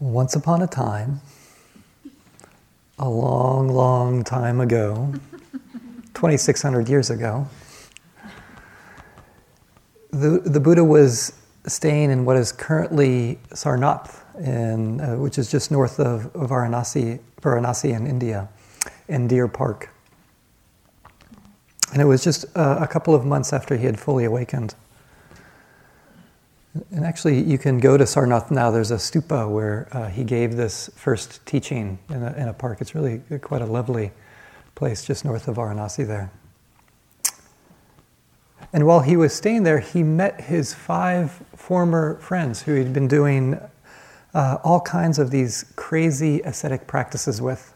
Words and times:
Once 0.00 0.36
upon 0.36 0.62
a 0.62 0.66
time, 0.66 1.20
a 3.00 3.08
long, 3.08 3.68
long 3.68 4.22
time 4.22 4.60
ago, 4.60 5.12
2,600 6.14 6.88
years 6.88 7.10
ago, 7.10 7.48
the, 10.10 10.40
the 10.44 10.60
Buddha 10.60 10.84
was 10.84 11.32
staying 11.66 12.10
in 12.10 12.24
what 12.24 12.36
is 12.36 12.52
currently 12.52 13.38
Sarnath, 13.50 14.22
in, 14.38 15.00
uh, 15.00 15.16
which 15.16 15.36
is 15.36 15.50
just 15.50 15.70
north 15.70 15.98
of, 15.98 16.26
of 16.34 16.50
Varanasi, 16.50 17.18
Varanasi 17.42 17.94
in 17.94 18.06
India, 18.06 18.48
in 19.08 19.26
Deer 19.26 19.48
Park. 19.48 19.90
And 21.92 22.00
it 22.00 22.04
was 22.04 22.22
just 22.22 22.44
uh, 22.56 22.78
a 22.80 22.86
couple 22.86 23.14
of 23.14 23.24
months 23.24 23.52
after 23.52 23.76
he 23.76 23.86
had 23.86 23.98
fully 23.98 24.24
awakened. 24.24 24.74
And 26.90 27.04
actually, 27.04 27.42
you 27.42 27.58
can 27.58 27.78
go 27.78 27.96
to 27.96 28.04
Sarnath 28.04 28.50
now. 28.50 28.70
There's 28.70 28.90
a 28.90 28.96
stupa 28.96 29.50
where 29.50 29.88
uh, 29.92 30.08
he 30.08 30.24
gave 30.24 30.56
this 30.56 30.90
first 30.96 31.44
teaching 31.46 31.98
in 32.08 32.22
a, 32.22 32.32
in 32.34 32.48
a 32.48 32.52
park. 32.52 32.80
It's 32.80 32.94
really 32.94 33.18
quite 33.40 33.62
a 33.62 33.66
lovely 33.66 34.12
place 34.74 35.04
just 35.04 35.24
north 35.24 35.48
of 35.48 35.56
Varanasi 35.56 36.06
there. 36.06 36.30
And 38.72 38.86
while 38.86 39.00
he 39.00 39.16
was 39.16 39.32
staying 39.32 39.62
there, 39.62 39.80
he 39.80 40.02
met 40.02 40.42
his 40.42 40.74
five 40.74 41.42
former 41.56 42.18
friends 42.20 42.62
who 42.62 42.74
he'd 42.74 42.92
been 42.92 43.08
doing 43.08 43.58
uh, 44.34 44.58
all 44.62 44.80
kinds 44.80 45.18
of 45.18 45.30
these 45.30 45.64
crazy 45.76 46.40
ascetic 46.42 46.86
practices 46.86 47.40
with. 47.40 47.74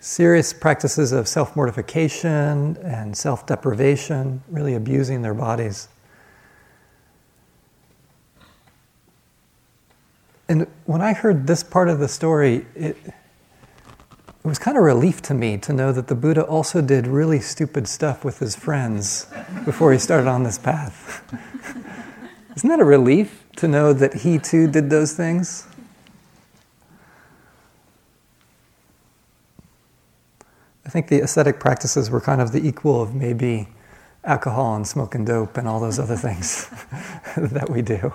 Serious 0.00 0.52
practices 0.52 1.12
of 1.12 1.26
self 1.26 1.56
mortification 1.56 2.76
and 2.84 3.16
self 3.16 3.46
deprivation, 3.46 4.42
really 4.48 4.74
abusing 4.74 5.22
their 5.22 5.34
bodies. 5.34 5.88
And 10.48 10.66
when 10.86 11.02
I 11.02 11.12
heard 11.12 11.46
this 11.46 11.62
part 11.62 11.88
of 11.88 11.98
the 11.98 12.08
story, 12.08 12.64
it, 12.74 12.96
it 13.04 13.14
was 14.42 14.58
kind 14.58 14.78
of 14.78 14.82
relief 14.82 15.20
to 15.22 15.34
me 15.34 15.58
to 15.58 15.74
know 15.74 15.92
that 15.92 16.08
the 16.08 16.14
Buddha 16.14 16.42
also 16.42 16.80
did 16.80 17.06
really 17.06 17.38
stupid 17.38 17.86
stuff 17.86 18.24
with 18.24 18.38
his 18.38 18.56
friends 18.56 19.26
before 19.66 19.92
he 19.92 19.98
started 19.98 20.26
on 20.26 20.44
this 20.44 20.58
path. 20.58 21.22
Isn't 22.56 22.70
that 22.70 22.80
a 22.80 22.84
relief 22.84 23.44
to 23.56 23.68
know 23.68 23.92
that 23.92 24.14
he 24.14 24.38
too 24.38 24.66
did 24.66 24.88
those 24.88 25.12
things? 25.12 25.66
I 30.86 30.88
think 30.88 31.08
the 31.08 31.20
ascetic 31.20 31.60
practices 31.60 32.08
were 32.08 32.22
kind 32.22 32.40
of 32.40 32.52
the 32.52 32.66
equal 32.66 33.02
of 33.02 33.14
maybe 33.14 33.68
alcohol 34.24 34.74
and 34.76 34.86
smoking 34.86 35.26
dope 35.26 35.58
and 35.58 35.68
all 35.68 35.78
those 35.78 35.98
other 35.98 36.16
things 36.16 36.70
that 37.36 37.68
we 37.68 37.82
do 37.82 38.14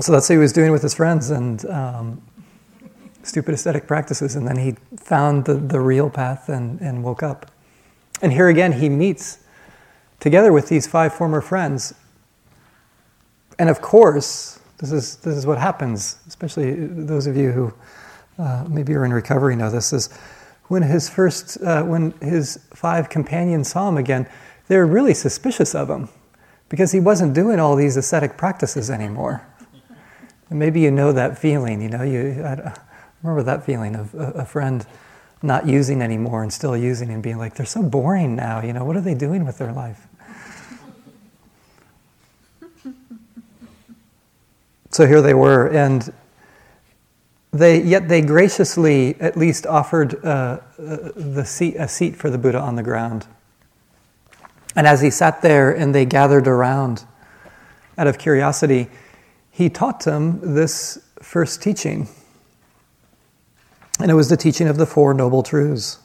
so 0.00 0.12
that's 0.12 0.28
what 0.28 0.34
he 0.34 0.38
was 0.38 0.52
doing 0.52 0.72
with 0.72 0.82
his 0.82 0.94
friends 0.94 1.30
and 1.30 1.64
um, 1.66 2.22
stupid 3.22 3.54
ascetic 3.54 3.86
practices. 3.86 4.34
And 4.36 4.46
then 4.46 4.56
he 4.56 4.76
found 4.96 5.44
the, 5.44 5.54
the 5.54 5.80
real 5.80 6.10
path 6.10 6.48
and, 6.48 6.80
and 6.80 7.04
woke 7.04 7.22
up. 7.22 7.50
And 8.22 8.32
here 8.32 8.48
again, 8.48 8.72
he 8.72 8.88
meets 8.88 9.38
together 10.20 10.52
with 10.52 10.68
these 10.68 10.86
five 10.86 11.14
former 11.14 11.40
friends. 11.40 11.94
And 13.58 13.68
of 13.68 13.80
course, 13.80 14.58
this 14.78 14.90
is, 14.90 15.16
this 15.16 15.36
is 15.36 15.46
what 15.46 15.58
happens, 15.58 16.18
especially 16.26 16.74
those 16.74 17.26
of 17.26 17.36
you 17.36 17.52
who 17.52 17.74
uh, 18.38 18.64
maybe 18.68 18.94
are 18.94 19.04
in 19.04 19.12
recovery 19.12 19.54
know 19.54 19.70
this, 19.70 19.92
is 19.92 20.12
when 20.68 20.82
his 20.82 21.08
first, 21.08 21.62
uh, 21.62 21.82
when 21.84 22.12
his 22.20 22.58
five 22.74 23.08
companions 23.08 23.68
saw 23.68 23.88
him 23.88 23.96
again, 23.96 24.26
they 24.66 24.76
were 24.76 24.86
really 24.86 25.14
suspicious 25.14 25.74
of 25.74 25.88
him 25.88 26.08
because 26.68 26.92
he 26.92 27.00
wasn't 27.00 27.34
doing 27.34 27.60
all 27.60 27.76
these 27.76 27.96
ascetic 27.96 28.36
practices 28.36 28.90
anymore. 28.90 29.46
Maybe 30.50 30.80
you 30.80 30.90
know 30.90 31.12
that 31.12 31.38
feeling, 31.38 31.80
you 31.80 31.88
know, 31.88 32.02
you 32.02 32.42
I 32.44 32.74
remember 33.22 33.42
that 33.44 33.64
feeling 33.64 33.96
of 33.96 34.14
a, 34.14 34.32
a 34.32 34.44
friend 34.44 34.86
not 35.42 35.66
using 35.66 36.02
anymore 36.02 36.42
and 36.42 36.52
still 36.52 36.76
using 36.76 37.10
and 37.10 37.22
being 37.22 37.38
like, 37.38 37.54
they're 37.54 37.66
so 37.66 37.82
boring 37.82 38.34
now, 38.36 38.62
you 38.62 38.72
know, 38.72 38.84
what 38.84 38.96
are 38.96 39.00
they 39.00 39.14
doing 39.14 39.44
with 39.44 39.58
their 39.58 39.72
life? 39.72 40.06
so 44.90 45.06
here 45.06 45.22
they 45.22 45.34
were, 45.34 45.68
and 45.68 46.12
they, 47.52 47.82
yet 47.82 48.08
they 48.08 48.20
graciously 48.20 49.14
at 49.20 49.36
least 49.36 49.66
offered 49.66 50.24
uh, 50.24 50.60
uh, 50.78 50.96
the 51.14 51.44
seat, 51.44 51.76
a 51.76 51.88
seat 51.88 52.16
for 52.16 52.30
the 52.30 52.38
Buddha 52.38 52.58
on 52.58 52.76
the 52.76 52.82
ground. 52.82 53.26
And 54.74 54.86
as 54.86 55.00
he 55.00 55.10
sat 55.10 55.40
there 55.42 55.70
and 55.70 55.94
they 55.94 56.04
gathered 56.04 56.48
around 56.48 57.04
out 57.96 58.06
of 58.06 58.18
curiosity, 58.18 58.88
he 59.54 59.70
taught 59.70 60.00
them 60.00 60.40
this 60.42 60.98
first 61.22 61.62
teaching. 61.62 62.08
And 64.00 64.10
it 64.10 64.14
was 64.14 64.28
the 64.28 64.36
teaching 64.36 64.66
of 64.66 64.78
the 64.78 64.84
Four 64.84 65.14
Noble 65.14 65.44
Truths. 65.44 66.00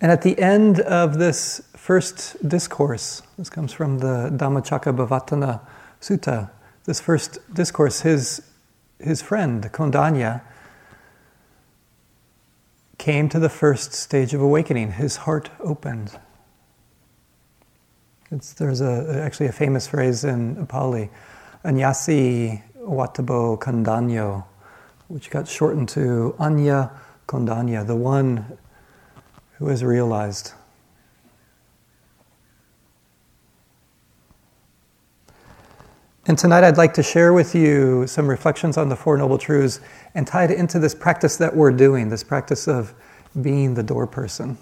And 0.00 0.10
at 0.10 0.22
the 0.22 0.38
end 0.38 0.80
of 0.80 1.18
this 1.18 1.60
first 1.76 2.48
discourse, 2.48 3.20
this 3.36 3.50
comes 3.50 3.74
from 3.74 3.98
the 3.98 4.30
Dhammacakkappavattana 4.32 5.60
Sutta, 6.00 6.50
this 6.84 6.98
first 6.98 7.40
discourse, 7.52 8.00
his, 8.00 8.40
his 8.98 9.20
friend, 9.20 9.70
Kondanya, 9.70 10.40
came 12.96 13.28
to 13.28 13.38
the 13.38 13.50
first 13.50 13.92
stage 13.92 14.32
of 14.32 14.40
awakening. 14.40 14.92
His 14.92 15.16
heart 15.16 15.50
opened. 15.60 16.18
It's, 18.34 18.52
there's 18.52 18.80
a, 18.80 19.22
actually 19.24 19.46
a 19.46 19.52
famous 19.52 19.86
phrase 19.86 20.24
in 20.24 20.66
Pali, 20.66 21.08
Anyasi 21.64 22.60
Watabo 22.80 23.56
Kondanyo, 23.56 24.44
which 25.06 25.30
got 25.30 25.46
shortened 25.46 25.88
to 25.90 26.34
Anya 26.40 26.90
Kondanya, 27.28 27.86
the 27.86 27.94
one 27.94 28.58
who 29.58 29.68
is 29.68 29.84
realized. 29.84 30.52
And 36.26 36.36
tonight 36.36 36.64
I'd 36.64 36.76
like 36.76 36.94
to 36.94 37.04
share 37.04 37.32
with 37.32 37.54
you 37.54 38.04
some 38.08 38.26
reflections 38.26 38.76
on 38.76 38.88
the 38.88 38.96
Four 38.96 39.16
Noble 39.16 39.38
Truths 39.38 39.78
and 40.16 40.26
tie 40.26 40.46
it 40.46 40.50
into 40.50 40.80
this 40.80 40.92
practice 40.92 41.36
that 41.36 41.54
we're 41.54 41.70
doing, 41.70 42.08
this 42.08 42.24
practice 42.24 42.66
of 42.66 42.94
being 43.40 43.74
the 43.74 43.84
door 43.84 44.08
person. 44.08 44.58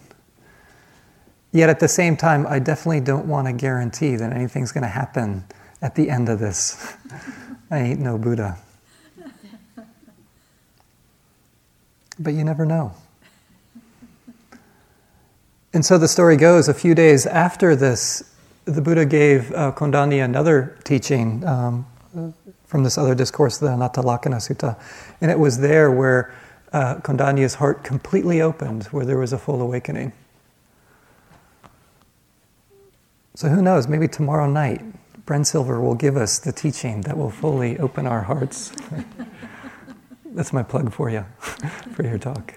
Yet 1.53 1.69
at 1.69 1.81
the 1.81 1.89
same 1.89 2.17
time, 2.17 2.47
I 2.47 2.59
definitely 2.59 3.01
don't 3.01 3.27
want 3.27 3.47
to 3.47 3.53
guarantee 3.53 4.17
that 4.17 4.33
anything's 4.33 4.73
going 4.73 4.83
to 4.83 4.89
happen 4.89 5.45
at 5.83 5.95
the 5.95 6.09
end 6.09 6.29
of 6.29 6.39
this. 6.39 6.97
I 7.71 7.79
ain't 7.79 8.01
no 8.01 8.19
Buddha. 8.19 8.59
But 12.19 12.35
you 12.35 12.45
never 12.45 12.65
know. 12.65 12.95
And 15.75 15.85
so 15.85 15.97
the 15.97 16.09
story 16.09 16.37
goes 16.37 16.69
a 16.69 16.75
few 16.75 16.95
days 16.95 17.27
after 17.27 17.75
this, 17.75 18.31
the 18.65 18.83
Buddha 18.83 19.05
gave 19.05 19.51
uh, 19.53 19.73
Kondanya 19.73 20.25
another 20.25 20.79
teaching 20.85 21.45
um, 21.47 21.87
from 22.67 22.85
this 22.85 22.97
other 22.97 23.15
discourse, 23.15 23.59
the 23.59 23.67
Anatta 23.67 24.03
Sutta. 24.03 24.79
And 25.21 25.31
it 25.31 25.39
was 25.39 25.59
there 25.59 25.91
where 25.91 26.35
uh, 26.73 26.97
Kondanya's 26.97 27.55
heart 27.55 27.85
completely 27.85 28.41
opened, 28.41 28.85
where 28.85 29.05
there 29.05 29.19
was 29.19 29.33
a 29.33 29.39
full 29.39 29.61
awakening. 29.61 30.13
So 33.35 33.49
who 33.49 33.63
knows, 33.63 33.89
maybe 33.89 34.09
tomorrow 34.09 34.47
night, 34.47 34.83
Bren 35.25 35.47
Silver 35.47 35.81
will 35.81 35.95
give 35.95 36.17
us 36.17 36.39
the 36.39 36.53
teaching 36.53 37.01
that 37.03 37.17
will 37.17 37.31
fully 37.31 37.79
open 37.79 38.07
our 38.07 38.23
hearts. 38.23 38.73
That's 40.27 40.53
my 40.53 40.63
plug 40.63 40.93
for 40.93 41.09
you, 41.11 41.25
for 41.93 42.03
your 42.03 42.19
talk. 42.19 42.55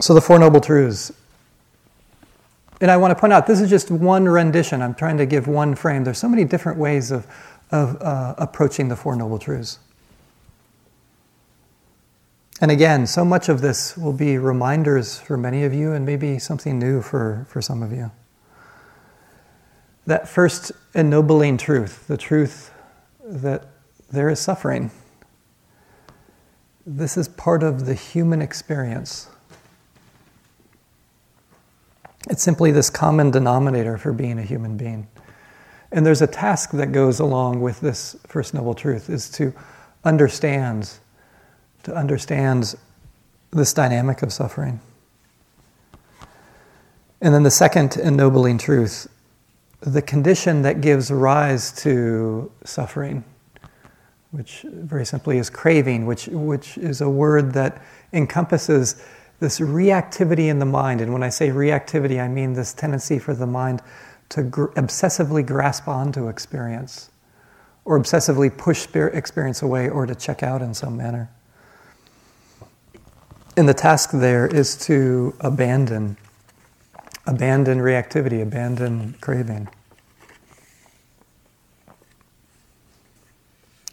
So, 0.00 0.14
the 0.14 0.20
Four 0.20 0.38
Noble 0.38 0.60
Truths. 0.60 1.12
And 2.80 2.90
I 2.90 2.96
want 2.96 3.10
to 3.10 3.20
point 3.20 3.32
out 3.32 3.46
this 3.46 3.60
is 3.60 3.68
just 3.68 3.90
one 3.90 4.26
rendition. 4.26 4.80
I'm 4.80 4.94
trying 4.94 5.16
to 5.18 5.26
give 5.26 5.48
one 5.48 5.74
frame. 5.74 6.04
There's 6.04 6.18
so 6.18 6.28
many 6.28 6.44
different 6.44 6.78
ways 6.78 7.10
of, 7.10 7.26
of 7.72 8.00
uh, 8.00 8.34
approaching 8.38 8.88
the 8.88 8.94
Four 8.96 9.16
Noble 9.16 9.38
Truths. 9.38 9.80
And 12.60 12.70
again, 12.72 13.06
so 13.06 13.24
much 13.24 13.48
of 13.48 13.60
this 13.60 13.96
will 13.96 14.12
be 14.12 14.36
reminders 14.36 15.18
for 15.18 15.36
many 15.36 15.62
of 15.62 15.72
you 15.72 15.92
and 15.92 16.04
maybe 16.04 16.38
something 16.40 16.78
new 16.78 17.02
for, 17.02 17.46
for 17.48 17.62
some 17.62 17.82
of 17.82 17.92
you. 17.92 18.10
That 20.06 20.28
first 20.28 20.72
ennobling 20.94 21.56
truth, 21.56 22.08
the 22.08 22.16
truth 22.16 22.72
that 23.24 23.68
there 24.10 24.28
is 24.28 24.40
suffering. 24.40 24.90
This 26.84 27.16
is 27.16 27.28
part 27.28 27.62
of 27.62 27.86
the 27.86 27.94
human 27.94 28.42
experience. 28.42 29.28
It's 32.28 32.42
simply 32.42 32.72
this 32.72 32.90
common 32.90 33.30
denominator 33.30 33.98
for 33.98 34.12
being 34.12 34.38
a 34.38 34.42
human 34.42 34.76
being. 34.76 35.06
And 35.92 36.04
there's 36.04 36.22
a 36.22 36.26
task 36.26 36.72
that 36.72 36.90
goes 36.90 37.20
along 37.20 37.60
with 37.60 37.80
this 37.80 38.16
first 38.26 38.52
noble 38.52 38.74
truth 38.74 39.08
is 39.08 39.30
to 39.32 39.54
understand 40.04 40.90
to 41.84 41.94
understand 41.94 42.74
this 43.50 43.72
dynamic 43.72 44.22
of 44.22 44.32
suffering. 44.32 44.80
And 47.20 47.34
then 47.34 47.42
the 47.42 47.50
second 47.50 47.96
ennobling 47.96 48.58
truth, 48.58 49.08
the 49.80 50.02
condition 50.02 50.62
that 50.62 50.80
gives 50.80 51.10
rise 51.10 51.72
to 51.82 52.50
suffering, 52.64 53.24
which 54.30 54.64
very 54.68 55.06
simply 55.06 55.38
is 55.38 55.50
craving, 55.50 56.06
which, 56.06 56.28
which 56.28 56.78
is 56.78 57.00
a 57.00 57.08
word 57.08 57.52
that 57.54 57.82
encompasses 58.12 59.02
this 59.40 59.60
reactivity 59.60 60.48
in 60.48 60.58
the 60.58 60.66
mind. 60.66 61.00
And 61.00 61.12
when 61.12 61.22
I 61.22 61.28
say 61.28 61.48
reactivity, 61.48 62.22
I 62.22 62.28
mean 62.28 62.52
this 62.52 62.72
tendency 62.72 63.18
for 63.18 63.34
the 63.34 63.46
mind 63.46 63.82
to 64.30 64.42
gr- 64.42 64.66
obsessively 64.68 65.46
grasp 65.46 65.88
onto 65.88 66.28
experience 66.28 67.10
or 67.84 67.98
obsessively 67.98 68.54
push 68.54 68.86
experience 68.94 69.62
away 69.62 69.88
or 69.88 70.06
to 70.06 70.14
check 70.14 70.42
out 70.42 70.60
in 70.60 70.74
some 70.74 70.96
manner. 70.96 71.30
And 73.58 73.68
the 73.68 73.74
task 73.74 74.12
there 74.12 74.46
is 74.46 74.76
to 74.86 75.34
abandon, 75.40 76.16
abandon 77.26 77.80
reactivity, 77.80 78.40
abandon 78.40 79.16
craving. 79.20 79.66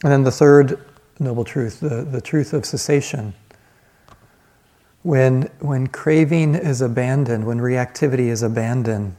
And 0.04 0.12
then 0.12 0.24
the 0.24 0.30
third 0.30 0.80
noble 1.18 1.44
truth, 1.44 1.80
the, 1.80 2.04
the 2.04 2.22
truth 2.22 2.54
of 2.54 2.64
cessation 2.64 3.34
when, 5.02 5.50
when 5.62 5.88
craving 5.88 6.54
is 6.54 6.80
abandoned, 6.80 7.48
when 7.48 7.58
reactivity 7.58 8.28
is 8.28 8.44
abandoned, 8.44 9.16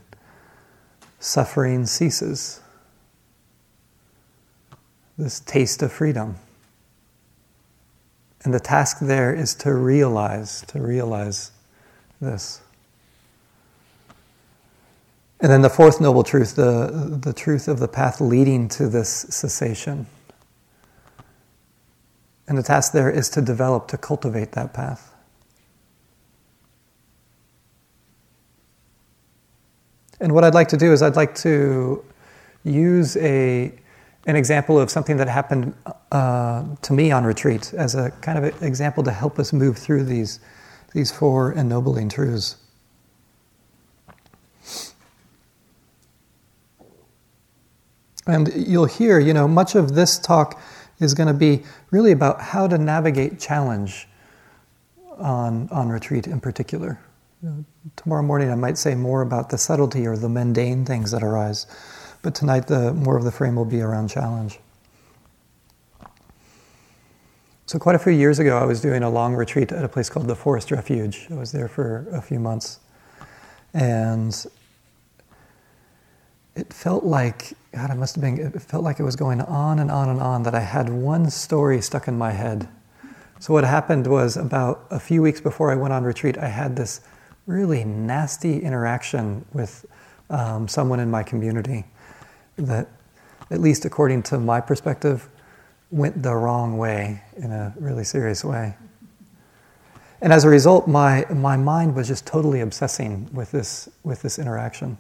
suffering 1.19 1.87
ceases. 1.87 2.61
This 5.19 5.41
taste 5.41 5.83
of 5.83 5.91
freedom. 5.91 6.37
And 8.47 8.55
the 8.55 8.61
task 8.61 8.99
there 9.01 9.35
is 9.35 9.57
to 9.57 9.75
realize, 9.75 10.63
to 10.69 10.81
realize 10.81 11.51
this. 12.21 12.61
And 15.41 15.51
then 15.51 15.63
the 15.63 15.69
fourth 15.69 16.01
noble 16.01 16.23
truth, 16.23 16.55
the, 16.55 17.19
the 17.21 17.33
truth 17.33 17.67
of 17.67 17.81
the 17.81 17.89
path 17.89 18.21
leading 18.21 18.69
to 18.69 18.89
this 18.89 19.09
cessation. 19.11 20.07
And 22.47 22.57
the 22.57 22.63
task 22.63 22.93
there 22.93 23.11
is 23.11 23.29
to 23.31 23.43
develop, 23.43 23.89
to 23.89 23.99
cultivate 23.99 24.53
that 24.53 24.73
path. 24.73 25.13
And 30.21 30.33
what 30.33 30.45
I'd 30.45 30.55
like 30.55 30.69
to 30.69 30.77
do 30.77 30.93
is 30.93 31.03
I'd 31.03 31.17
like 31.17 31.35
to 31.39 32.05
use 32.63 33.17
a, 33.17 33.73
an 34.27 34.37
example 34.37 34.79
of 34.79 34.91
something 34.91 35.17
that 35.17 35.29
happened 35.29 35.75
uh, 36.13 36.65
to 36.83 36.93
me 36.93 37.11
on 37.11 37.25
retreat 37.25 37.73
as 37.75 37.95
a 37.95 38.11
kind 38.21 38.45
of 38.45 38.63
example 38.63 39.03
to 39.05 39.13
help 39.13 39.39
us 39.39 39.53
move 39.53 39.79
through 39.79 40.05
these, 40.05 40.41
these 40.93 41.11
four 41.11 41.53
ennobling 41.53 42.09
truths. 42.09 42.57
And 48.27 48.53
you'll 48.55 48.87
hear, 48.87 49.21
you 49.21 49.33
know, 49.33 49.47
much 49.47 49.77
of 49.77 49.95
this 49.95 50.19
talk 50.19 50.61
is 50.99 51.15
going 51.15 51.29
to 51.29 51.35
be 51.35 51.63
really 51.93 52.11
about 52.11 52.41
how 52.41 52.67
to 52.67 52.77
navigate 52.77 53.39
challenge 53.39 54.09
on, 55.19 55.69
on 55.71 55.89
retreat 55.89 56.27
in 56.27 56.41
particular 56.41 56.99
tomorrow 57.97 58.23
morning 58.23 58.51
I 58.51 58.55
might 58.55 58.79
say 58.79 58.95
more 58.95 59.23
about 59.23 59.51
the 59.51 59.59
subtlety 59.59 60.07
or 60.07 60.17
the 60.17 60.29
mundane 60.29 60.85
things 60.85 61.11
that 61.11 61.23
arise, 61.23 61.67
but 62.23 62.35
tonight 62.35 62.67
the 62.67 62.93
more 62.93 63.17
of 63.17 63.25
the 63.25 63.31
frame 63.31 63.57
will 63.57 63.65
be 63.65 63.81
around 63.81 64.09
challenge. 64.09 64.59
So 67.67 67.81
quite 67.81 67.97
a 67.97 67.99
few 67.99 68.13
years 68.13 68.39
ago, 68.39 68.57
I 68.57 68.65
was 68.65 68.81
doing 68.81 69.03
a 69.03 69.11
long 69.11 69.35
retreat 69.35 69.73
at 69.73 69.85
a 69.85 69.89
place 69.89 70.09
called 70.09 70.29
the 70.29 70.37
Forest 70.37 70.71
Refuge. 70.71 71.27
I 71.33 71.35
was 71.35 71.51
there 71.51 71.67
for 71.67 72.07
a 72.13 72.23
few 72.23 72.39
months, 72.39 72.79
and 73.75 74.47
it 76.55 76.73
felt 76.73 77.03
like 77.03 77.55
God. 77.73 77.91
It 77.91 77.97
must 77.97 78.15
have 78.15 78.23
been. 78.23 78.39
It 78.39 78.63
felt 78.63 78.85
like 78.85 79.01
it 79.01 79.03
was 79.03 79.17
going 79.17 79.41
on 79.41 79.81
and 79.81 79.91
on 79.91 80.09
and 80.09 80.21
on. 80.21 80.45
That 80.45 80.55
I 80.55 80.61
had 80.61 80.89
one 80.89 81.29
story 81.29 81.81
stuck 81.81 82.07
in 82.07 82.17
my 82.17 82.31
head. 82.31 82.69
So 83.41 83.53
what 83.53 83.65
happened 83.65 84.07
was 84.07 84.37
about 84.37 84.87
a 84.91 85.01
few 85.01 85.21
weeks 85.21 85.41
before 85.41 85.73
I 85.73 85.75
went 85.75 85.93
on 85.93 86.05
retreat, 86.05 86.39
I 86.39 86.49
had 86.49 86.77
this 86.77 87.01
really 87.47 87.85
nasty 87.85 88.61
interaction 88.61 89.45
with 89.53 89.85
um, 90.31 90.69
someone 90.69 91.01
in 91.01 91.11
my 91.11 91.23
community 91.25 91.85
that, 92.57 92.89
at 93.51 93.61
least 93.61 93.85
according 93.85 94.23
to 94.25 94.39
my 94.39 94.61
perspective, 94.61 95.29
went 95.91 96.23
the 96.23 96.35
wrong 96.35 96.79
way 96.79 97.23
in 97.37 97.53
a 97.53 97.75
really 97.79 98.05
serious 98.05 98.45
way. 98.45 98.75
And 100.21 100.33
as 100.33 100.45
a 100.45 100.49
result, 100.49 100.89
my, 100.89 101.27
my 101.31 101.57
mind 101.57 101.95
was 101.95 102.09
just 102.09 102.27
totally 102.27 102.61
obsessing 102.61 103.29
with 103.33 103.51
this, 103.51 103.89
with 104.03 104.23
this 104.23 104.39
interaction. 104.39 104.99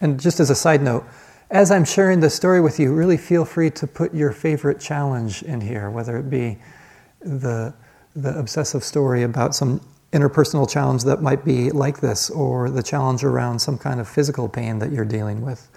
And 0.00 0.20
just 0.20 0.38
as 0.38 0.50
a 0.50 0.54
side 0.54 0.82
note, 0.82 1.04
as 1.50 1.70
I'm 1.70 1.84
sharing 1.84 2.20
this 2.20 2.34
story 2.34 2.60
with 2.60 2.78
you, 2.78 2.92
really 2.92 3.16
feel 3.16 3.44
free 3.44 3.70
to 3.70 3.86
put 3.86 4.12
your 4.12 4.32
favorite 4.32 4.80
challenge 4.80 5.42
in 5.42 5.60
here, 5.60 5.90
whether 5.90 6.18
it 6.18 6.28
be 6.28 6.58
the, 7.20 7.72
the 8.14 8.38
obsessive 8.38 8.84
story 8.84 9.22
about 9.22 9.54
some 9.54 9.80
interpersonal 10.16 10.68
challenge 10.68 11.04
that 11.04 11.22
might 11.22 11.44
be 11.44 11.70
like 11.70 12.00
this, 12.00 12.30
or 12.30 12.70
the 12.70 12.82
challenge 12.82 13.22
around 13.22 13.58
some 13.58 13.76
kind 13.76 14.00
of 14.00 14.08
physical 14.08 14.48
pain 14.48 14.78
that 14.78 14.90
you're 14.90 15.04
dealing 15.04 15.42
with, 15.42 15.68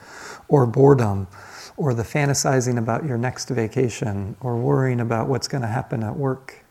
or 0.47 0.65
boredom, 0.65 1.27
or 1.77 1.93
the 1.93 2.03
fantasizing 2.03 2.77
about 2.77 3.05
your 3.05 3.17
next 3.17 3.49
vacation, 3.49 4.35
or 4.41 4.57
worrying 4.57 5.01
about 5.01 5.27
what's 5.27 5.47
going 5.47 5.61
to 5.61 5.67
happen 5.67 6.03
at 6.03 6.15
work. 6.15 6.63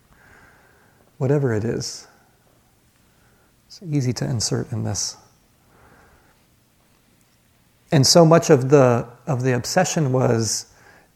Whatever 1.18 1.52
it 1.52 1.64
is, 1.64 2.06
it's 3.66 3.82
easy 3.82 4.12
to 4.14 4.24
insert 4.24 4.72
in 4.72 4.84
this. 4.84 5.16
And 7.90 8.06
so 8.06 8.24
much 8.24 8.50
of 8.50 8.70
the, 8.70 9.06
of 9.26 9.42
the 9.42 9.54
obsession 9.54 10.12
was 10.12 10.66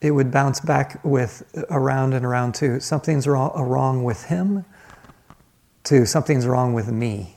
it 0.01 0.11
would 0.11 0.31
bounce 0.31 0.61
back 0.61 1.01
with 1.05 1.45
around 1.71 2.15
and 2.15 2.27
around 2.27 2.55
to 2.57 2.81
something's 2.81 3.27
wrong, 3.27 3.53
wrong 3.57 4.05
with 4.05 4.25
him 4.25 4.65
to 5.85 6.07
something's 6.07 6.47
wrong 6.47 6.73
with 6.75 6.91
me. 6.91 7.37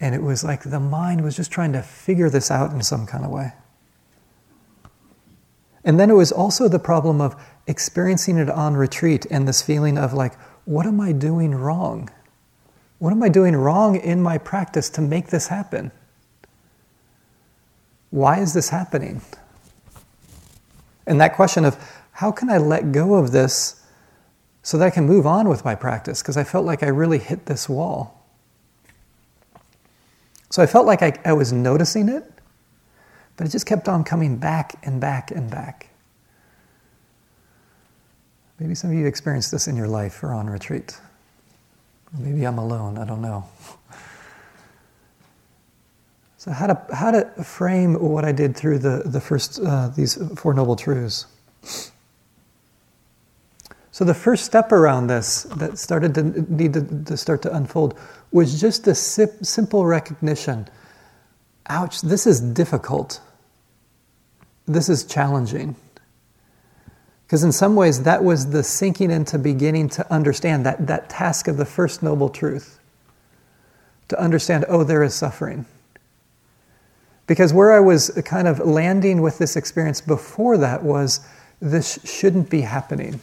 And 0.00 0.14
it 0.14 0.22
was 0.22 0.42
like 0.42 0.62
the 0.62 0.80
mind 0.80 1.22
was 1.22 1.36
just 1.36 1.50
trying 1.50 1.72
to 1.72 1.82
figure 1.82 2.30
this 2.30 2.50
out 2.50 2.72
in 2.72 2.82
some 2.82 3.06
kind 3.06 3.24
of 3.24 3.30
way. 3.30 3.52
And 5.84 5.98
then 5.98 6.10
it 6.10 6.14
was 6.14 6.32
also 6.32 6.68
the 6.68 6.78
problem 6.78 7.20
of 7.20 7.36
experiencing 7.66 8.38
it 8.38 8.50
on 8.50 8.74
retreat 8.74 9.26
and 9.30 9.46
this 9.46 9.62
feeling 9.62 9.98
of 9.98 10.12
like, 10.12 10.38
what 10.64 10.86
am 10.86 11.00
I 11.00 11.12
doing 11.12 11.54
wrong? 11.54 12.10
What 12.98 13.12
am 13.12 13.22
I 13.22 13.28
doing 13.28 13.56
wrong 13.56 13.96
in 13.96 14.22
my 14.22 14.38
practice 14.38 14.90
to 14.90 15.00
make 15.00 15.28
this 15.28 15.48
happen? 15.48 15.90
Why 18.10 18.40
is 18.40 18.52
this 18.52 18.68
happening? 18.68 19.22
And 21.06 21.20
that 21.20 21.34
question 21.34 21.64
of 21.64 21.78
how 22.12 22.30
can 22.30 22.50
I 22.50 22.58
let 22.58 22.92
go 22.92 23.14
of 23.14 23.32
this 23.32 23.79
so 24.62 24.78
that 24.78 24.86
I 24.86 24.90
can 24.90 25.06
move 25.06 25.26
on 25.26 25.48
with 25.48 25.64
my 25.64 25.74
practice 25.74 26.22
because 26.22 26.36
I 26.36 26.44
felt 26.44 26.64
like 26.64 26.82
I 26.82 26.88
really 26.88 27.18
hit 27.18 27.46
this 27.46 27.68
wall. 27.68 28.16
So 30.50 30.62
I 30.62 30.66
felt 30.66 30.86
like 30.86 31.02
I, 31.02 31.12
I, 31.24 31.32
was 31.32 31.52
noticing 31.52 32.08
it, 32.08 32.24
but 33.36 33.46
it 33.46 33.50
just 33.50 33.66
kept 33.66 33.88
on 33.88 34.02
coming 34.02 34.36
back 34.36 34.74
and 34.82 35.00
back 35.00 35.30
and 35.30 35.48
back. 35.48 35.88
Maybe 38.58 38.74
some 38.74 38.90
of 38.90 38.96
you 38.96 39.06
experienced 39.06 39.52
this 39.52 39.68
in 39.68 39.76
your 39.76 39.86
life 39.86 40.22
or 40.22 40.34
on 40.34 40.50
retreat. 40.50 40.98
maybe 42.18 42.44
I'm 42.44 42.58
alone, 42.58 42.98
I 42.98 43.06
don't 43.06 43.22
know. 43.22 43.46
So, 46.36 46.50
how 46.52 46.66
to, 46.68 46.86
how 46.94 47.10
to 47.10 47.26
frame 47.44 47.94
what 47.94 48.24
I 48.24 48.32
did 48.32 48.56
through 48.56 48.78
the, 48.78 49.02
the 49.04 49.20
first, 49.20 49.60
uh, 49.60 49.88
these 49.88 50.18
Four 50.38 50.54
Noble 50.54 50.74
Truths. 50.74 51.26
So 53.92 54.04
the 54.04 54.14
first 54.14 54.44
step 54.44 54.72
around 54.72 55.08
this 55.08 55.44
that 55.56 55.78
started 55.78 56.14
to 56.14 56.22
need 56.52 56.74
to, 56.74 56.82
to 57.04 57.16
start 57.16 57.42
to 57.42 57.54
unfold 57.54 57.98
was 58.30 58.60
just 58.60 58.86
a 58.86 58.94
simple 58.94 59.84
recognition. 59.84 60.68
Ouch, 61.68 62.00
this 62.00 62.26
is 62.26 62.40
difficult. 62.40 63.20
This 64.66 64.88
is 64.88 65.04
challenging. 65.04 65.74
Because 67.26 67.44
in 67.44 67.52
some 67.52 67.76
ways, 67.76 68.02
that 68.02 68.24
was 68.24 68.50
the 68.50 68.62
sinking 68.62 69.10
into 69.10 69.38
beginning 69.38 69.88
to 69.90 70.12
understand 70.12 70.66
that, 70.66 70.86
that 70.86 71.08
task 71.08 71.46
of 71.48 71.56
the 71.56 71.64
first 71.64 72.02
noble 72.02 72.28
truth. 72.28 72.78
To 74.08 74.20
understand, 74.20 74.64
oh, 74.68 74.82
there 74.82 75.04
is 75.04 75.14
suffering. 75.14 75.64
Because 77.28 77.52
where 77.52 77.72
I 77.72 77.78
was 77.78 78.10
kind 78.24 78.48
of 78.48 78.58
landing 78.58 79.22
with 79.22 79.38
this 79.38 79.54
experience 79.54 80.00
before 80.00 80.58
that 80.58 80.82
was 80.82 81.20
this 81.60 82.00
shouldn't 82.04 82.50
be 82.50 82.62
happening. 82.62 83.20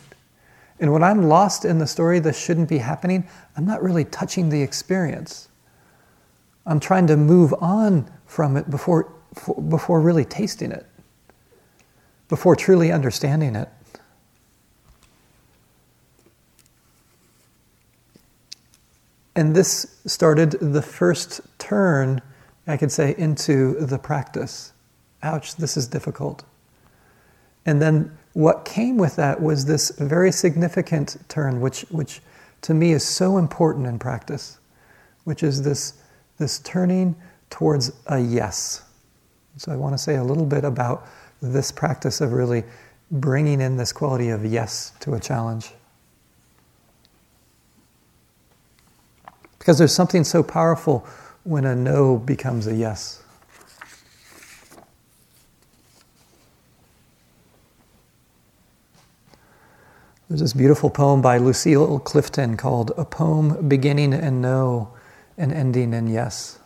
And 0.79 0.93
when 0.93 1.03
I'm 1.03 1.23
lost 1.23 1.65
in 1.65 1.79
the 1.79 1.87
story 1.87 2.19
this 2.19 2.39
shouldn't 2.39 2.69
be 2.69 2.77
happening, 2.77 3.27
I'm 3.55 3.65
not 3.65 3.81
really 3.81 4.05
touching 4.05 4.49
the 4.49 4.61
experience. 4.61 5.49
I'm 6.65 6.79
trying 6.79 7.07
to 7.07 7.17
move 7.17 7.53
on 7.59 8.11
from 8.25 8.57
it 8.57 8.69
before, 8.69 9.11
before 9.69 10.01
really 10.01 10.25
tasting 10.25 10.71
it, 10.71 10.85
before 12.29 12.55
truly 12.55 12.91
understanding 12.91 13.55
it. 13.55 13.69
And 19.35 19.55
this 19.55 19.99
started 20.05 20.51
the 20.59 20.81
first 20.81 21.41
turn, 21.59 22.21
I 22.65 22.75
could 22.75 22.91
say, 22.91 23.13
into 23.17 23.75
the 23.85 23.99
practice. 23.99 24.73
Ouch, 25.21 25.55
this 25.55 25.77
is 25.77 25.87
difficult. 25.87 26.43
And 27.65 27.81
then 27.81 28.17
what 28.37 28.65
came 28.65 28.97
with 28.97 29.15
that 29.15 29.41
was 29.41 29.65
this 29.65 29.89
very 29.97 30.31
significant 30.31 31.17
turn, 31.27 31.59
which, 31.59 31.81
which 31.89 32.21
to 32.61 32.71
me 32.71 32.91
is 32.91 33.03
so 33.03 33.39
important 33.39 33.87
in 33.87 33.97
practice, 33.97 34.59
which 35.23 35.41
is 35.41 35.63
this, 35.63 35.93
this 36.37 36.59
turning 36.59 37.15
towards 37.49 37.91
a 38.05 38.19
yes. 38.19 38.83
So 39.55 39.71
I 39.71 39.75
want 39.75 39.95
to 39.95 39.97
say 39.97 40.17
a 40.17 40.23
little 40.23 40.45
bit 40.45 40.63
about 40.63 41.07
this 41.41 41.71
practice 41.71 42.21
of 42.21 42.31
really 42.31 42.63
bringing 43.09 43.59
in 43.59 43.75
this 43.75 43.91
quality 43.91 44.29
of 44.29 44.45
yes 44.45 44.91
to 44.99 45.15
a 45.15 45.19
challenge. 45.19 45.71
Because 49.57 49.79
there's 49.79 49.95
something 49.95 50.23
so 50.23 50.43
powerful 50.43 51.07
when 51.43 51.65
a 51.65 51.75
no 51.75 52.17
becomes 52.17 52.67
a 52.67 52.75
yes. 52.75 53.23
There's 60.29 60.41
this 60.41 60.51
beautiful 60.51 60.89
poem 60.89 61.21
by 61.21 61.37
Lucille 61.37 61.99
Clifton 61.99 62.57
called 62.57 62.91
A 62.97 63.05
Poem 63.05 63.69
Beginning 63.69 64.11
in 64.11 64.41
No 64.41 64.89
and 65.37 65.53
Ending 65.53 65.93
in 65.93 66.07
Yes. 66.07 66.59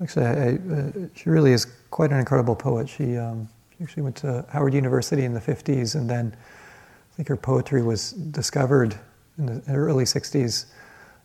Actually, 0.00 0.26
I, 0.26 0.48
I, 0.50 0.92
she 1.16 1.28
really 1.28 1.52
is 1.52 1.66
quite 1.90 2.12
an 2.12 2.20
incredible 2.20 2.54
poet. 2.54 2.88
She, 2.88 3.16
um, 3.16 3.48
she 3.76 3.82
actually 3.82 4.04
went 4.04 4.14
to 4.18 4.46
Howard 4.50 4.74
University 4.74 5.24
in 5.24 5.34
the 5.34 5.40
50s, 5.40 5.96
and 5.96 6.08
then 6.08 6.36
I 6.36 7.16
think 7.16 7.26
her 7.26 7.36
poetry 7.36 7.82
was 7.82 8.12
discovered 8.12 8.96
in 9.38 9.46
the 9.46 9.62
early 9.72 10.04
60s 10.04 10.66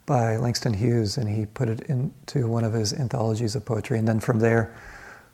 by 0.07 0.38
Langston 0.38 0.73
Hughes, 0.73 1.19
and 1.19 1.29
he 1.29 1.45
put 1.45 1.69
it 1.69 1.81
into 1.81 2.47
one 2.47 2.63
of 2.63 2.73
his 2.73 2.93
anthologies 2.93 3.55
of 3.55 3.63
poetry. 3.63 3.99
And 3.99 4.07
then 4.07 4.19
from 4.19 4.39
there, 4.39 4.73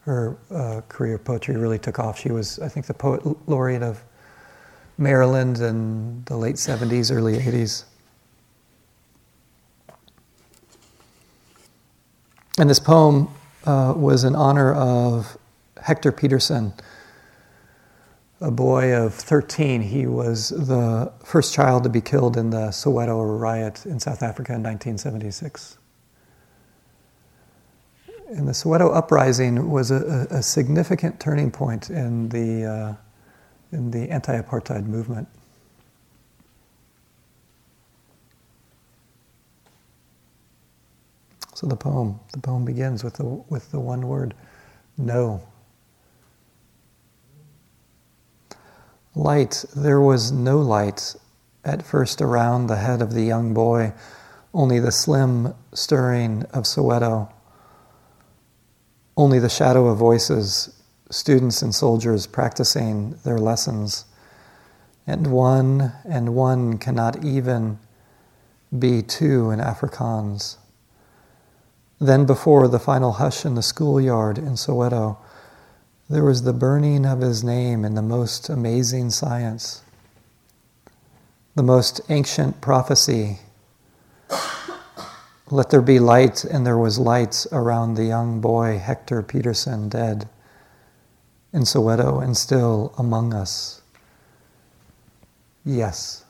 her 0.06 0.38
uh, 0.52 0.82
career 0.88 1.18
poetry 1.18 1.56
really 1.58 1.80
took 1.80 1.98
off. 1.98 2.20
She 2.20 2.32
was, 2.32 2.60
I 2.60 2.70
think, 2.70 2.86
the 2.86 2.94
poet 2.94 3.22
laureate 3.50 3.82
of 3.82 4.04
Maryland 5.00 5.60
in 5.60 6.24
the 6.26 6.38
late 6.38 6.56
70s, 6.56 7.14
early 7.14 7.40
80s. 7.40 7.86
And 12.60 12.70
this 12.70 12.80
poem 12.80 13.30
uh, 13.66 13.94
was 13.98 14.24
in 14.24 14.36
honor 14.36 14.76
of 14.76 15.38
Hector 15.82 16.12
Pieterson, 16.12 16.72
a 18.40 18.52
boy 18.52 18.94
of 18.94 19.16
13. 19.16 19.82
He 19.82 20.06
was 20.06 20.50
the 20.50 21.12
first 21.24 21.54
child 21.54 21.84
to 21.84 21.90
be 21.90 22.00
killed 22.00 22.38
in 22.38 22.52
the 22.52 22.68
Soweto 22.68 23.40
riot 23.40 23.88
in 23.88 24.00
South 24.00 24.22
Africa 24.22 24.54
in 24.54 24.62
1976. 24.62 25.80
And 28.27 28.48
the 28.48 28.53
Soweto 28.53 28.96
uprising 28.96 29.70
was 29.70 29.91
a, 29.91 30.27
a 30.32 30.41
significant 30.41 31.20
turning 31.20 31.51
point 31.51 31.89
in 31.89 32.29
the, 32.29 32.65
uh, 32.65 32.94
in 33.72 33.91
the 33.91 34.10
anti 34.10 34.39
apartheid 34.41 34.86
movement. 34.86 35.27
So 41.55 41.67
the 41.67 41.77
poem, 41.77 42.20
the 42.34 42.39
poem 42.39 42.65
begins 42.65 43.03
with 43.03 43.13
the, 43.15 43.24
with 43.24 43.72
the 43.72 43.79
one 43.79 44.08
word, 44.08 44.34
no. 44.98 45.41
Light, 49.15 49.63
there 49.74 50.01
was 50.01 50.34
no 50.34 50.58
light 50.60 51.15
at 51.63 51.82
first 51.82 52.22
around 52.22 52.67
the 52.67 52.75
head 52.75 53.01
of 53.01 53.13
the 53.13 53.24
young 53.24 53.53
boy, 53.53 53.94
only 54.53 54.79
the 54.79 54.91
slim 54.91 55.53
stirring 55.74 56.44
of 56.53 56.65
Soweto, 56.65 57.32
only 59.18 59.40
the 59.40 59.50
shadow 59.50 59.88
of 59.88 59.98
voices, 59.98 60.82
students 61.10 61.62
and 61.62 61.74
soldiers 61.74 62.28
practicing 62.28 63.12
their 63.24 63.38
lessons. 63.38 64.06
And 65.08 65.28
one 65.28 65.94
and 66.04 66.36
one 66.36 66.78
cannot 66.78 67.24
even 67.24 67.80
be 68.78 69.02
two 69.02 69.52
in 69.52 69.60
Afrikaans. 69.60 70.58
Then, 72.00 72.26
before 72.26 72.68
the 72.68 72.80
final 72.80 73.14
hush 73.14 73.46
in 73.46 73.56
the 73.56 73.62
schoolyard 73.62 74.38
in 74.38 74.56
Soweto, 74.56 75.18
there 76.10 76.24
was 76.24 76.44
the 76.44 76.54
burning 76.54 77.06
of 77.06 77.22
his 77.22 77.44
name 77.44 77.86
in 77.86 77.96
the 77.96 78.02
most 78.02 78.50
amazing 78.50 79.12
science, 79.12 79.82
the 81.56 81.64
most 81.64 82.02
ancient 82.10 82.60
prophecy. 82.60 83.40
Let 85.52 85.70
there 85.70 85.82
be 85.82 86.00
light, 86.00 86.44
and 86.44 86.66
there 86.66 86.78
was 86.78 86.98
light 86.98 87.46
around 87.52 87.94
the 87.94 88.06
young 88.06 88.42
boy 88.42 88.80
Hector 88.80 89.22
Pieterson, 89.22 89.90
dead 89.90 90.28
in 91.54 91.62
Soweto 91.62 92.22
and 92.22 92.36
still 92.36 92.94
among 92.98 93.34
us. 93.34 93.82
Yes. 95.64 96.25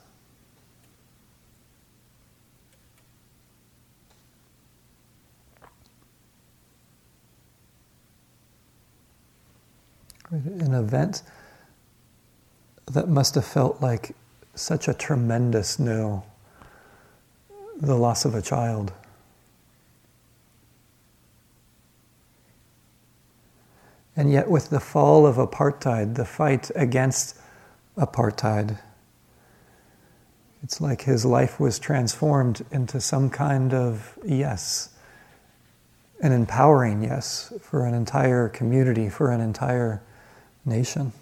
An 10.30 10.74
event 10.74 11.22
that 12.86 13.08
must 13.08 13.34
have 13.34 13.44
felt 13.44 13.80
like 13.80 14.14
such 14.54 14.88
a 14.88 14.94
tremendous 14.94 15.78
no, 15.78 16.24
the 17.80 17.94
loss 17.94 18.24
of 18.24 18.34
a 18.34 18.42
child. 18.42 18.92
And 24.16 24.32
yet, 24.32 24.48
with 24.48 24.70
the 24.70 24.80
fall 24.80 25.26
of 25.26 25.36
apartheid, 25.36 26.14
the 26.14 26.24
fight 26.24 26.70
against 26.74 27.38
apartheid, 27.98 28.78
it's 30.62 30.80
like 30.80 31.02
his 31.02 31.24
life 31.24 31.60
was 31.60 31.78
transformed 31.78 32.64
into 32.72 33.00
some 33.00 33.28
kind 33.28 33.74
of 33.74 34.18
yes, 34.24 34.88
an 36.22 36.32
empowering 36.32 37.04
yes 37.04 37.52
for 37.60 37.84
an 37.84 37.92
entire 37.92 38.48
community, 38.48 39.10
for 39.10 39.30
an 39.30 39.40
entire 39.42 40.02
nation. 40.64 41.12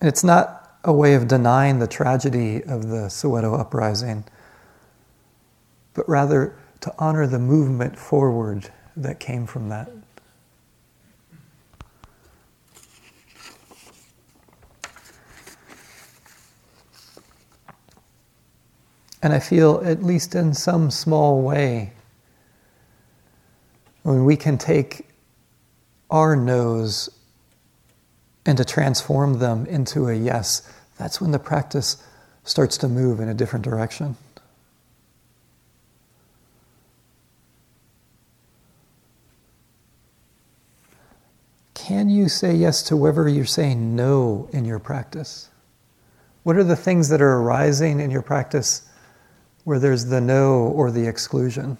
And 0.00 0.08
it's 0.08 0.24
not 0.24 0.78
a 0.84 0.92
way 0.92 1.14
of 1.14 1.28
denying 1.28 1.80
the 1.80 1.86
tragedy 1.86 2.62
of 2.62 2.88
the 2.88 3.08
Soweto 3.08 3.58
uprising, 3.58 4.24
but 5.92 6.08
rather 6.08 6.56
to 6.80 6.94
honor 6.98 7.26
the 7.26 7.38
movement 7.38 7.98
forward 7.98 8.70
that 8.96 9.20
came 9.20 9.46
from 9.46 9.68
that. 9.68 9.90
And 19.22 19.34
I 19.34 19.38
feel, 19.38 19.82
at 19.84 20.02
least 20.02 20.34
in 20.34 20.54
some 20.54 20.90
small 20.90 21.42
way, 21.42 21.92
when 24.02 24.24
we 24.24 24.36
can 24.36 24.56
take 24.56 25.06
our 26.10 26.34
no's 26.34 27.10
and 28.46 28.56
to 28.56 28.64
transform 28.64 29.38
them 29.38 29.66
into 29.66 30.08
a 30.08 30.14
yes, 30.14 30.62
that's 30.96 31.20
when 31.20 31.32
the 31.32 31.38
practice 31.38 32.02
starts 32.44 32.78
to 32.78 32.88
move 32.88 33.20
in 33.20 33.28
a 33.28 33.34
different 33.34 33.64
direction. 33.64 34.16
Can 41.86 42.10
you 42.10 42.28
say 42.28 42.54
yes 42.54 42.82
to 42.84 42.96
whoever 42.98 43.26
you're 43.26 43.46
saying 43.46 43.96
no 43.96 44.50
in 44.52 44.66
your 44.66 44.78
practice? 44.78 45.48
What 46.42 46.56
are 46.56 46.62
the 46.62 46.76
things 46.76 47.08
that 47.08 47.22
are 47.22 47.38
arising 47.38 48.00
in 48.00 48.10
your 48.10 48.20
practice 48.20 48.82
where 49.64 49.78
there's 49.78 50.04
the 50.04 50.20
no 50.20 50.56
or 50.58 50.90
the 50.90 51.06
exclusion? 51.06 51.78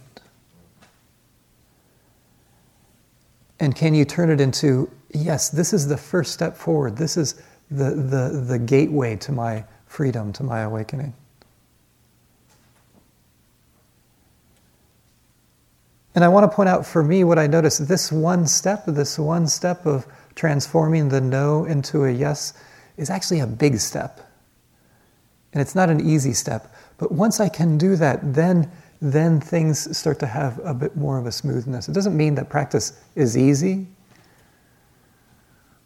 And 3.61 3.77
can 3.77 3.95
you 3.95 4.07
turn 4.07 4.31
it 4.31 4.41
into, 4.41 4.91
yes, 5.11 5.51
this 5.51 5.75
is 5.75 5.87
the 5.87 5.99
first 5.99 6.33
step 6.33 6.57
forward. 6.57 6.97
This 6.97 7.19
is 7.19 7.35
the, 7.71 7.91
the, 7.91 8.43
the 8.49 8.59
gateway 8.59 9.17
to 9.17 9.33
my 9.33 9.65
freedom, 9.85 10.33
to 10.33 10.43
my 10.43 10.61
awakening. 10.61 11.13
And 16.15 16.25
I 16.25 16.29
want 16.29 16.51
to 16.51 16.55
point 16.55 16.69
out 16.69 16.85
for 16.85 17.03
me 17.03 17.25
what 17.25 17.39
I 17.39 17.47
noticed 17.47 17.87
this 17.87 18.11
one 18.11 18.47
step, 18.47 18.85
this 18.87 19.19
one 19.19 19.47
step 19.47 19.87
of 19.87 20.07
transforming 20.35 21.09
the 21.09 21.21
no 21.21 21.65
into 21.65 22.05
a 22.05 22.11
yes, 22.11 22.55
is 22.97 23.11
actually 23.11 23.41
a 23.41 23.47
big 23.47 23.79
step. 23.79 24.21
And 25.53 25.61
it's 25.61 25.75
not 25.75 25.91
an 25.91 26.01
easy 26.01 26.33
step. 26.33 26.75
But 26.99 27.13
once 27.13 27.41
I 27.41 27.49
can 27.49 27.79
do 27.79 27.97
that, 27.97 28.35
then 28.35 28.71
then 29.01 29.41
things 29.41 29.97
start 29.97 30.19
to 30.19 30.27
have 30.27 30.61
a 30.63 30.75
bit 30.75 30.97
more 30.97 31.19
of 31.19 31.27
a 31.27 31.33
smoothness. 31.33 31.89
It 31.89 31.93
doesn't 31.93 32.17
mean 32.17 32.35
that 32.35 32.51
practice 32.51 32.93
is 33.15 33.37
easy 33.37 33.87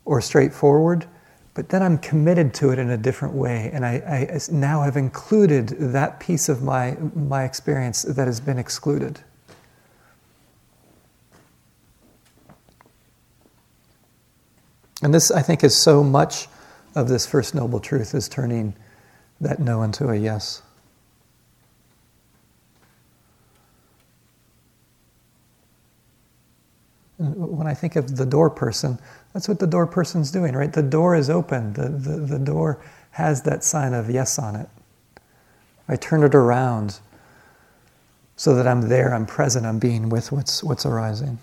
or 0.05 0.21
straightforward, 0.21 1.07
but 1.55 1.69
then 1.69 1.83
I'm 1.83 1.99
committed 1.99 2.53
to 2.55 2.71
it 2.71 2.79
in 2.79 2.91
a 2.91 2.97
different 2.97 3.35
way, 3.35 3.71
and 3.73 3.87
I, 3.87 4.29
I 4.33 4.41
now 4.51 4.83
have 4.83 4.97
included 4.97 5.69
that 5.93 6.19
piece 6.19 6.49
of 6.49 6.63
my, 6.63 6.97
my 7.15 7.45
experience 7.45 8.03
that 8.03 8.27
has 8.27 8.41
been 8.41 8.59
excluded. 8.59 9.21
And 15.05 15.13
this, 15.13 15.31
I 15.31 15.43
think, 15.43 15.63
is 15.63 15.77
so 15.77 16.03
much 16.03 16.49
of 16.95 17.09
this 17.09 17.27
first 17.27 17.55
noble 17.55 17.79
truth 17.79 18.15
is 18.15 18.27
turning 18.27 18.75
that 19.39 19.61
no 19.61 19.83
into 19.83 20.09
a 20.09 20.17
yes. 20.17 20.63
when 27.17 27.67
I 27.67 27.75
think 27.75 27.97
of 27.97 28.17
the 28.17 28.27
door 28.27 28.51
person, 28.51 28.99
that's 29.33 29.49
what 29.49 29.59
the 29.59 29.67
door 29.67 29.87
person's 29.87 30.31
doing, 30.31 30.55
right? 30.55 30.73
The 30.73 30.83
door 30.83 31.15
is 31.15 31.31
open. 31.31 31.73
The, 31.75 31.89
the, 31.89 32.19
the 32.19 32.39
door 32.39 32.83
has 33.13 33.43
that 33.43 33.63
sign 33.63 33.95
of 33.95 34.11
yes 34.11 34.39
on 34.39 34.57
it. 34.57 34.69
I 35.89 35.97
turn 35.97 36.25
it 36.25 36.35
around 36.35 36.99
so 38.37 38.55
that 38.57 38.67
I'm 38.67 38.89
there, 38.89 39.15
I'm 39.15 39.27
present, 39.27 39.65
I'm 39.65 39.79
being 39.79 40.09
with 40.09 40.33
what's, 40.33 40.65
what's 40.65 40.85
arising. 40.85 41.39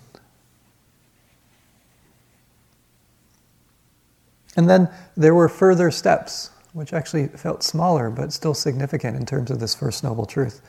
And 4.56 4.68
then 4.68 4.88
there 5.16 5.34
were 5.34 5.48
further 5.48 5.90
steps, 5.90 6.50
which 6.72 6.92
actually 6.92 7.28
felt 7.28 7.62
smaller 7.62 8.10
but 8.10 8.32
still 8.32 8.54
significant 8.54 9.16
in 9.16 9.26
terms 9.26 9.50
of 9.50 9.60
this 9.60 9.74
first 9.74 10.04
noble 10.04 10.26
truth, 10.26 10.60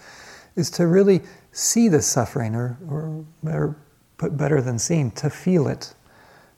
is 0.56 0.70
to 0.72 0.88
really 0.88 1.22
see 1.52 1.90
the 1.90 2.02
suffering, 2.02 2.56
or, 2.56 2.78
or, 2.90 3.26
or 3.46 3.76
put 4.18 4.38
better 4.38 4.62
than 4.62 4.80
seen, 4.80 5.12
to 5.12 5.30
feel 5.30 5.68
it, 5.68 5.94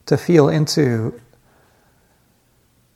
to 0.06 0.18
feel 0.18 0.50
into 0.50 1.20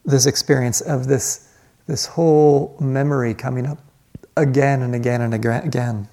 this 0.06 0.26
experience 0.26 0.82
of 0.82 1.08
this, 1.08 1.54
this 1.88 2.06
whole 2.06 2.76
memory 2.80 3.34
coming 3.34 3.66
up 3.66 3.80
again 4.38 4.82
and 4.82 4.96
again 4.96 5.22
and 5.22 5.34
again. 5.34 6.08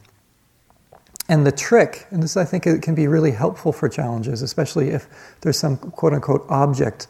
And 1.29 1.47
the 1.47 1.53
trick, 1.53 2.07
and 2.11 2.23
this 2.23 2.37
I 2.37 2.45
think 2.45 2.67
it 2.67 2.83
can 2.83 2.95
be 2.95 3.09
really 3.09 3.33
helpful 3.33 3.73
for 3.73 3.89
challenges, 3.89 4.43
especially 4.43 4.91
if 4.91 5.09
there's 5.41 5.59
some 5.59 5.77
quote 5.77 6.13
unquote 6.13 6.47
object 6.49 7.09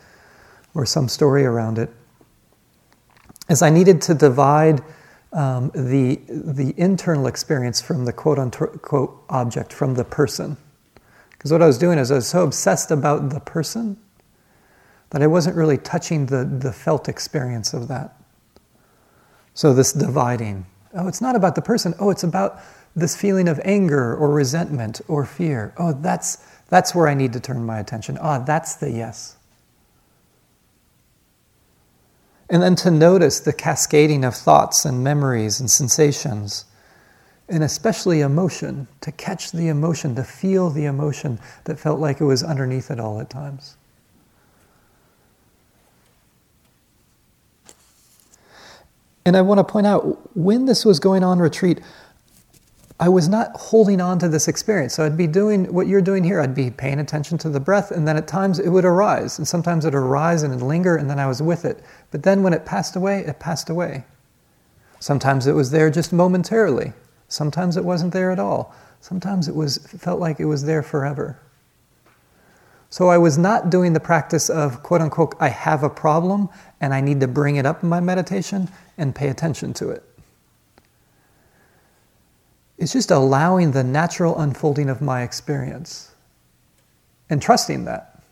or 0.76 0.85
some 0.85 1.09
story 1.09 1.45
around 1.45 1.78
it, 1.78 1.90
is 3.49 3.62
I 3.62 3.71
needed 3.71 4.02
to 4.02 4.14
divide 4.14 4.83
um, 5.33 5.71
the, 5.75 6.21
the 6.28 6.75
internal 6.76 7.26
experience 7.26 7.80
from 7.80 8.04
the 8.04 8.12
quote 8.12 8.38
unquote 8.38 9.25
object, 9.28 9.73
from 9.73 9.95
the 9.95 10.04
person. 10.04 10.56
Because 11.30 11.50
what 11.50 11.62
I 11.62 11.66
was 11.66 11.78
doing 11.78 11.99
is 11.99 12.11
I 12.11 12.16
was 12.16 12.28
so 12.28 12.45
obsessed 12.45 12.90
about 12.90 13.30
the 13.30 13.40
person 13.40 13.97
that 15.11 15.23
I 15.23 15.26
wasn't 15.26 15.56
really 15.56 15.78
touching 15.78 16.26
the, 16.26 16.45
the 16.45 16.73
felt 16.73 17.09
experience 17.09 17.73
of 17.73 17.88
that. 17.88 18.21
So, 19.54 19.73
this 19.73 19.92
dividing. 19.92 20.66
Oh, 20.95 21.09
it's 21.09 21.23
not 21.23 21.37
about 21.37 21.54
the 21.54 21.62
person. 21.62 21.95
Oh, 21.99 22.11
it's 22.11 22.25
about 22.25 22.61
this 22.95 23.16
feeling 23.16 23.49
of 23.49 23.61
anger 23.64 24.14
or 24.14 24.30
resentment 24.30 25.00
or 25.09 25.25
fear. 25.25 25.73
Oh, 25.78 25.92
that's, 25.92 26.45
that's 26.68 26.95
where 26.95 27.09
I 27.09 27.14
need 27.14 27.33
to 27.35 27.40
turn 27.40 27.64
my 27.64 27.78
attention. 27.78 28.18
Ah, 28.21 28.38
that's 28.38 28.75
the 28.75 28.90
yes. 28.90 29.36
And 32.48 32.62
then 32.62 32.76
to 32.76 32.90
notice 32.90 33.40
the 33.40 33.52
cascading 33.52 34.24
of 34.24 34.34
thoughts 34.34 34.84
and 34.84 35.02
memories 35.02 35.60
and 35.60 35.70
sensations 35.70 36.64
and 37.48 37.62
especially 37.62 38.20
emotion, 38.20 38.88
to 39.00 39.12
catch 39.12 39.52
the 39.52 39.68
emotion, 39.68 40.14
to 40.16 40.24
feel 40.24 40.70
the 40.70 40.84
emotion 40.84 41.38
that 41.64 41.78
felt 41.78 42.00
like 42.00 42.20
it 42.20 42.24
was 42.24 42.42
underneath 42.42 42.90
it 42.90 42.98
all 42.98 43.20
at 43.20 43.30
times. 43.30 43.76
And 49.24 49.36
I 49.36 49.42
want 49.42 49.58
to 49.58 49.64
point 49.64 49.86
out 49.86 50.36
when 50.36 50.66
this 50.66 50.84
was 50.84 50.98
going 51.00 51.22
on 51.22 51.38
retreat, 51.38 51.80
I 52.98 53.11
was 53.11 53.28
not 53.28 53.54
holding 53.56 54.00
on 54.00 54.18
to 54.20 54.28
this 54.28 54.48
experience. 54.48 54.94
So 54.94 55.04
I'd 55.04 55.16
be 55.16 55.26
doing 55.26 55.72
what 55.72 55.87
you're 55.87 56.00
doing 56.00 56.24
here. 56.24 56.40
I'd 56.40 56.54
be 56.54 56.70
paying 56.70 56.98
attention 56.98 57.37
to 57.38 57.50
the 57.50 57.61
breath, 57.61 57.90
and 57.90 58.09
then 58.09 58.16
at 58.16 58.26
times 58.26 58.59
it 58.59 58.70
would 58.70 58.87
arise. 58.87 59.38
And 59.38 59.46
sometimes 59.46 59.85
it 59.85 59.88
would 59.88 59.98
arise 59.98 60.42
and 60.42 60.62
linger, 60.62 60.96
and 60.96 61.11
then 61.11 61.18
I 61.18 61.26
was 61.26 61.42
with 61.42 61.66
it. 61.66 61.82
But 62.11 62.22
then 62.22 62.42
when 62.42 62.54
it 62.54 62.64
passed 62.64 62.96
away, 62.96 63.20
it 63.20 63.38
passed 63.38 63.68
away. 63.68 64.04
Sometimes 64.98 65.46
it 65.46 65.52
was 65.52 65.70
there 65.70 65.90
just 65.90 66.12
momentarily. 66.12 66.94
Sometimes 67.28 67.76
it 67.76 67.85
wasn't 67.85 68.14
there 68.14 68.30
at 68.30 68.38
all. 68.38 68.74
Sometimes 69.00 69.46
it 69.46 69.54
was 69.54 69.78
felt 69.78 70.20
like 70.20 70.40
it 70.40 70.46
was 70.46 70.64
there 70.64 70.82
forever. 70.82 71.38
So 72.88 73.09
I 73.09 73.18
was 73.18 73.37
not 73.37 73.68
doing 73.68 73.92
the 73.92 74.00
practice 74.00 74.48
of 74.48 74.82
quote 74.82 75.02
unquote 75.02 75.35
I 75.38 75.48
have 75.48 75.82
a 75.82 75.90
problem 75.90 76.48
and 76.80 76.94
I 76.94 77.00
need 77.00 77.20
to 77.20 77.28
bring 77.28 77.56
it 77.56 77.66
up 77.66 77.82
in 77.82 77.88
my 77.88 78.00
meditation 78.00 78.68
and 78.96 79.14
pay 79.14 79.28
attention 79.28 79.74
to 79.74 79.90
it. 79.90 80.02
It's 82.78 82.92
just 82.92 83.10
allowing 83.10 83.72
the 83.72 83.84
natural 83.84 84.38
unfolding 84.38 84.88
of 84.90 85.00
my 85.00 85.22
experience 85.22 86.14
and 87.30 87.40
trusting 87.40 87.84
that. 87.86 88.22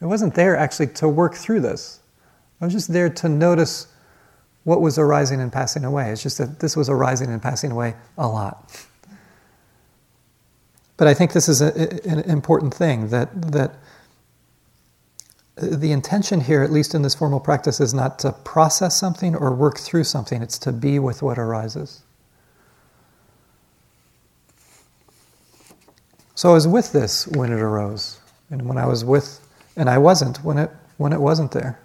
I 0.00 0.06
wasn't 0.06 0.34
there 0.34 0.56
actually 0.56 0.88
to 0.88 1.08
work 1.08 1.34
through 1.34 1.60
this. 1.60 2.00
I 2.60 2.64
was 2.64 2.72
just 2.72 2.92
there 2.92 3.10
to 3.10 3.28
notice 3.28 3.88
what 4.64 4.80
was 4.80 4.98
arising 4.98 5.40
and 5.40 5.52
passing 5.52 5.84
away. 5.84 6.10
It's 6.10 6.22
just 6.22 6.38
that 6.38 6.60
this 6.60 6.76
was 6.76 6.88
arising 6.88 7.30
and 7.30 7.42
passing 7.42 7.70
away 7.70 7.94
a 8.16 8.26
lot. 8.26 8.86
But 10.96 11.08
I 11.08 11.14
think 11.14 11.32
this 11.32 11.48
is 11.48 11.62
a, 11.62 11.72
an 12.08 12.20
important 12.20 12.74
thing 12.74 13.08
that, 13.08 13.52
that 13.52 13.76
the 15.56 15.92
intention 15.92 16.40
here, 16.40 16.62
at 16.62 16.70
least 16.70 16.94
in 16.94 17.02
this 17.02 17.14
formal 17.14 17.40
practice, 17.40 17.80
is 17.80 17.94
not 17.94 18.18
to 18.20 18.32
process 18.32 18.96
something 18.96 19.34
or 19.34 19.54
work 19.54 19.78
through 19.78 20.04
something, 20.04 20.42
it's 20.42 20.58
to 20.58 20.72
be 20.72 20.98
with 20.98 21.22
what 21.22 21.38
arises. 21.38 22.02
So 26.40 26.48
I 26.48 26.52
was 26.54 26.66
with 26.66 26.90
this 26.90 27.26
when 27.26 27.52
it 27.52 27.60
arose, 27.60 28.18
and 28.48 28.66
when 28.66 28.78
I 28.78 28.86
was 28.86 29.04
with, 29.04 29.46
and 29.76 29.90
I 29.90 29.98
wasn't 29.98 30.42
when 30.42 30.56
it 30.56 30.70
when 30.96 31.12
it 31.12 31.20
wasn't 31.20 31.52
there. 31.52 31.78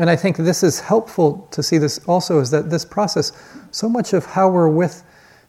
And 0.00 0.10
I 0.10 0.16
think 0.16 0.38
this 0.38 0.64
is 0.64 0.80
helpful 0.80 1.46
to 1.52 1.62
see 1.62 1.78
this 1.78 2.00
also 2.08 2.40
is 2.40 2.50
that 2.50 2.68
this 2.68 2.84
process, 2.84 3.30
so 3.70 3.88
much 3.88 4.12
of 4.12 4.26
how 4.26 4.48
we're 4.48 4.68
with 4.68 5.04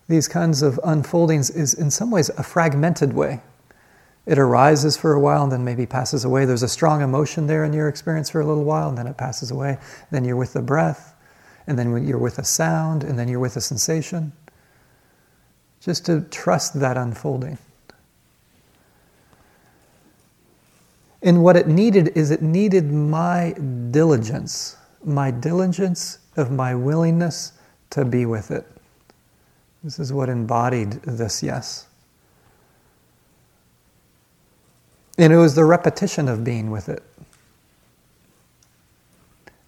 these 0.07 0.27
kinds 0.27 0.61
of 0.61 0.79
unfoldings 0.83 1.49
is 1.49 1.73
in 1.73 1.89
some 1.89 2.11
ways 2.11 2.29
a 2.37 2.43
fragmented 2.43 3.13
way. 3.13 3.41
It 4.27 4.37
arises 4.37 4.97
for 4.97 5.13
a 5.13 5.19
while 5.19 5.41
and 5.41 5.51
then 5.51 5.65
maybe 5.65 5.87
passes 5.87 6.23
away. 6.23 6.45
There's 6.45 6.61
a 6.61 6.69
strong 6.69 7.01
emotion 7.01 7.47
there 7.47 7.65
in 7.65 7.73
your 7.73 7.89
experience 7.89 8.29
for 8.29 8.39
a 8.39 8.45
little 8.45 8.65
while 8.65 8.89
and 8.89 8.97
then 8.99 9.07
it 9.07 9.17
passes 9.17 9.49
away. 9.49 9.79
Then 10.11 10.25
you're 10.25 10.35
with 10.35 10.53
the 10.53 10.61
breath, 10.61 11.15
and 11.65 11.75
then 11.79 12.05
you're 12.05 12.19
with 12.19 12.37
a 12.37 12.43
sound, 12.43 13.03
and 13.03 13.17
then 13.17 13.27
you're 13.27 13.39
with 13.39 13.57
a 13.57 13.61
sensation. 13.61 14.31
Just 15.81 16.05
to 16.07 16.21
trust 16.29 16.79
that 16.79 16.97
unfolding. 16.97 17.57
And 21.21 21.43
what 21.43 21.55
it 21.55 21.67
needed 21.67 22.09
is 22.15 22.31
it 22.31 22.41
needed 22.41 22.91
my 22.91 23.53
diligence, 23.91 24.77
my 25.03 25.31
diligence 25.31 26.19
of 26.35 26.51
my 26.51 26.75
willingness 26.75 27.53
to 27.91 28.05
be 28.05 28.25
with 28.25 28.51
it. 28.51 28.65
This 29.83 29.99
is 29.99 30.13
what 30.13 30.29
embodied 30.29 30.93
this 31.03 31.41
yes. 31.41 31.87
And 35.17 35.33
it 35.33 35.37
was 35.37 35.55
the 35.55 35.65
repetition 35.65 36.27
of 36.27 36.43
being 36.43 36.69
with 36.69 36.89
it. 36.89 37.03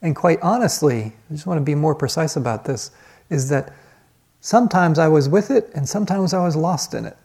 And 0.02 0.16
quite 0.16 0.40
honestly, 0.42 1.14
I 1.30 1.34
just 1.34 1.46
want 1.46 1.58
to 1.58 1.64
be 1.64 1.76
more 1.76 1.96
precise 1.96 2.36
about 2.36 2.66
this, 2.66 2.92
is 3.30 3.50
that 3.50 3.74
sometimes 4.42 5.00
I 5.00 5.08
was 5.08 5.30
with 5.30 5.52
it 5.52 5.70
and 5.74 5.88
sometimes 5.88 6.34
I 6.34 6.44
was 6.44 6.56
lost 6.56 6.94
in 6.94 7.06
it. 7.06 7.18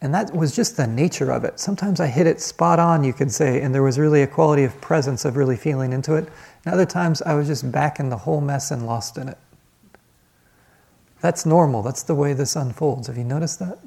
And 0.00 0.12
that 0.12 0.34
was 0.34 0.54
just 0.54 0.76
the 0.76 0.86
nature 0.86 1.30
of 1.30 1.44
it. 1.44 1.58
Sometimes 1.58 1.98
I 1.98 2.08
hit 2.08 2.26
it 2.26 2.40
spot 2.40 2.78
on, 2.78 3.04
you 3.04 3.14
could 3.14 3.32
say, 3.32 3.62
and 3.62 3.74
there 3.74 3.82
was 3.82 3.98
really 3.98 4.22
a 4.22 4.26
quality 4.26 4.64
of 4.64 4.78
presence 4.82 5.24
of 5.24 5.36
really 5.36 5.56
feeling 5.56 5.94
into 5.94 6.14
it. 6.14 6.28
And 6.64 6.74
other 6.74 6.84
times 6.84 7.22
I 7.22 7.34
was 7.34 7.46
just 7.46 7.72
back 7.72 7.98
in 7.98 8.10
the 8.10 8.18
whole 8.18 8.42
mess 8.42 8.70
and 8.70 8.84
lost 8.84 9.16
in 9.16 9.28
it. 9.28 9.38
That's 11.22 11.46
normal. 11.46 11.82
That's 11.82 12.02
the 12.02 12.14
way 12.14 12.34
this 12.34 12.54
unfolds. 12.54 13.06
Have 13.06 13.16
you 13.16 13.24
noticed 13.24 13.58
that? 13.60 13.78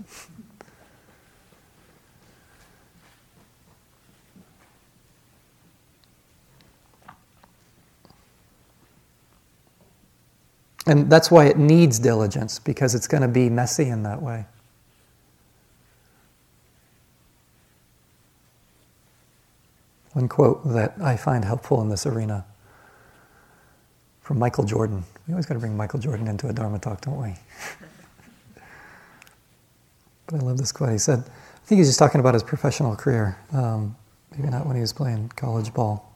And 10.88 11.10
that's 11.10 11.30
why 11.30 11.46
it 11.48 11.58
needs 11.58 12.00
diligence, 12.00 12.60
because 12.60 12.96
it's 12.96 13.08
going 13.08 13.22
to 13.22 13.28
be 13.28 13.50
messy 13.50 13.90
in 13.90 14.04
that 14.04 14.22
way. 14.22 14.46
One 20.14 20.30
quote 20.30 20.64
that 20.70 20.96
I 21.02 21.18
find 21.18 21.44
helpful 21.46 21.82
in 21.82 21.90
this 21.90 22.06
arena 22.06 22.46
from 24.22 24.40
Michael 24.40 24.64
Jordan. 24.64 25.04
We 25.28 25.34
always 25.34 25.46
got 25.46 25.56
to 25.56 25.60
bring 25.60 25.76
Michael 25.76 26.00
Jordan 26.00 26.28
into 26.28 26.48
a 26.48 26.54
Dharma 26.54 26.80
talk, 26.80 27.02
don't 27.02 27.22
we? 27.22 27.36
but 30.26 30.36
I 30.36 30.40
love 30.40 30.58
this 30.58 30.72
quote. 30.72 30.92
He 30.92 30.98
said, 30.98 31.20
I 31.20 31.68
think 31.68 31.80
he's 31.80 31.88
just 31.88 32.00
talking 32.00 32.20
about 32.22 32.34
his 32.34 32.44
professional 32.44 32.96
career. 32.96 33.38
Um, 33.52 33.96
maybe 34.32 34.50
not 34.50 34.66
when 34.66 34.76
he 34.76 34.82
was 34.82 34.94
playing 34.94 35.30
college 35.36 35.74
ball. 35.74 36.07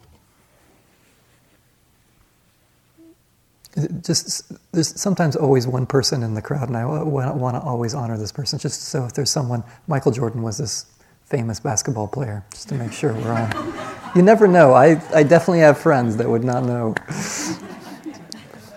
Just 4.03 4.51
there's 4.73 4.99
sometimes 4.99 5.36
always 5.36 5.65
one 5.65 5.86
person 5.86 6.23
in 6.23 6.34
the 6.34 6.41
crowd, 6.41 6.67
and 6.67 6.77
I 6.77 6.86
want 6.86 7.55
to 7.55 7.62
always 7.62 7.93
honor 7.93 8.17
this 8.17 8.31
person. 8.31 8.60
Just 8.60 8.84
so 8.84 9.05
if 9.05 9.13
there's 9.13 9.29
someone, 9.29 9.63
Michael 9.88 10.12
Jordan 10.12 10.41
was 10.41 10.57
this 10.57 10.86
famous 11.25 11.60
basketball 11.60 12.07
player, 12.07 12.43
just 12.51 12.67
to 12.69 12.75
make 12.75 12.91
sure 12.91 13.13
we're 13.13 13.31
on. 13.31 13.73
You 14.13 14.21
never 14.21 14.45
know. 14.45 14.73
I, 14.73 15.01
I 15.15 15.23
definitely 15.23 15.62
have 15.62 15.77
friends 15.77 16.17
that 16.17 16.27
would 16.27 16.43
not 16.43 16.65
know, 16.65 16.93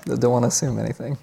that 0.07 0.21
don't 0.21 0.31
want 0.31 0.45
to 0.45 0.47
assume 0.47 0.79
anything. 0.79 1.19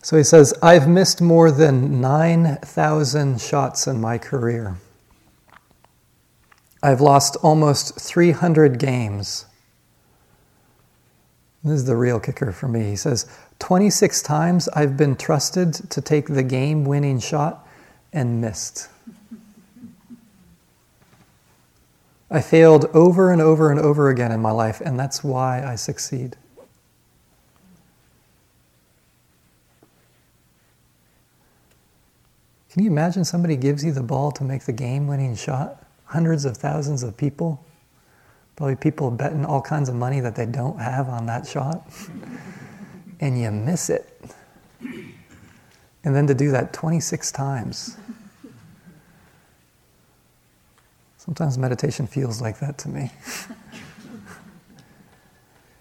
So 0.00 0.16
he 0.16 0.22
says, 0.22 0.54
I've 0.62 0.88
missed 0.88 1.20
more 1.20 1.50
than 1.50 2.00
9,000 2.00 3.42
shots 3.42 3.86
in 3.86 4.00
my 4.00 4.16
career. 4.16 4.76
I've 6.82 7.02
lost 7.02 7.36
almost 7.42 8.00
300 8.00 8.78
games. 8.78 9.44
This 11.64 11.72
is 11.76 11.84
the 11.86 11.96
real 11.96 12.20
kicker 12.20 12.52
for 12.52 12.68
me. 12.68 12.90
He 12.90 12.96
says, 12.96 13.26
26 13.58 14.20
times 14.20 14.68
I've 14.68 14.98
been 14.98 15.16
trusted 15.16 15.72
to 15.90 16.00
take 16.02 16.26
the 16.26 16.42
game 16.42 16.84
winning 16.84 17.18
shot 17.18 17.66
and 18.12 18.38
missed. 18.38 18.90
I 22.30 22.42
failed 22.42 22.84
over 22.92 23.32
and 23.32 23.40
over 23.40 23.70
and 23.70 23.80
over 23.80 24.10
again 24.10 24.30
in 24.30 24.40
my 24.40 24.50
life, 24.50 24.82
and 24.82 24.98
that's 25.00 25.24
why 25.24 25.64
I 25.64 25.76
succeed. 25.76 26.36
Can 32.70 32.82
you 32.82 32.90
imagine 32.90 33.24
somebody 33.24 33.56
gives 33.56 33.84
you 33.84 33.92
the 33.92 34.02
ball 34.02 34.32
to 34.32 34.44
make 34.44 34.64
the 34.64 34.72
game 34.72 35.06
winning 35.06 35.36
shot? 35.36 35.82
Hundreds 36.06 36.44
of 36.44 36.56
thousands 36.56 37.02
of 37.02 37.16
people 37.16 37.64
Probably 38.56 38.76
people 38.76 39.10
betting 39.10 39.44
all 39.44 39.60
kinds 39.60 39.88
of 39.88 39.94
money 39.94 40.20
that 40.20 40.36
they 40.36 40.46
don't 40.46 40.78
have 40.78 41.08
on 41.08 41.26
that 41.26 41.46
shot. 41.46 41.86
and 43.20 43.40
you 43.40 43.50
miss 43.50 43.90
it. 43.90 44.20
And 46.04 46.14
then 46.14 46.26
to 46.26 46.34
do 46.34 46.50
that 46.50 46.72
26 46.72 47.32
times. 47.32 47.96
Sometimes 51.16 51.56
meditation 51.56 52.06
feels 52.06 52.42
like 52.42 52.58
that 52.58 52.76
to 52.78 52.88
me. 52.90 53.10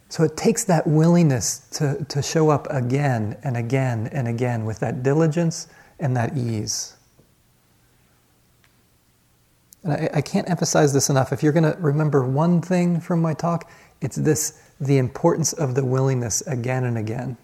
so 0.08 0.24
it 0.24 0.38
takes 0.38 0.64
that 0.64 0.88
willingness 0.88 1.68
to, 1.72 2.06
to 2.08 2.22
show 2.22 2.50
up 2.50 2.66
again 2.70 3.38
and 3.44 3.58
again 3.58 4.08
and 4.14 4.28
again 4.28 4.64
with 4.64 4.80
that 4.80 5.04
diligence 5.04 5.68
and 6.00 6.16
that 6.16 6.38
ease. 6.38 6.96
And 9.84 9.93
I, 9.93 10.10
I 10.15 10.22
can't 10.22 10.50
emphasize 10.50 10.93
this 10.93 11.10
enough. 11.10 11.34
If 11.34 11.43
you're 11.43 11.52
going 11.52 11.72
to 11.72 11.78
remember 11.80 12.26
one 12.26 12.62
thing 12.62 13.00
from 13.00 13.22
my 13.22 13.34
talk, 13.34 13.69
it's 14.02 14.15
this 14.15 14.60
the 14.80 14.98
importance 14.98 15.54
of 15.54 15.76
the 15.76 15.86
willingness 15.86 16.41
again 16.41 16.84
and 16.84 16.98
again 16.98 17.38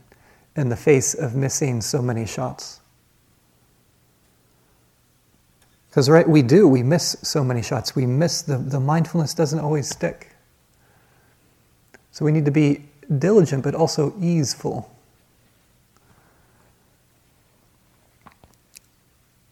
in 0.55 0.69
the 0.69 0.75
face 0.75 1.13
of 1.13 1.35
missing 1.35 1.81
so 1.81 2.01
many 2.01 2.25
shots. 2.25 2.81
Because, 5.89 6.09
right, 6.09 6.27
we 6.27 6.41
do, 6.41 6.67
we 6.67 6.83
miss 6.83 7.15
so 7.23 7.43
many 7.43 7.61
shots. 7.61 7.95
We 7.95 8.05
miss 8.05 8.41
the, 8.41 8.57
the 8.57 8.79
mindfulness 8.79 9.33
doesn't 9.33 9.59
always 9.59 9.89
stick. 9.89 10.35
So 12.11 12.25
we 12.25 12.31
need 12.31 12.45
to 12.45 12.51
be 12.51 12.85
diligent 13.17 13.63
but 13.63 13.73
also 13.73 14.13
easeful. 14.19 14.93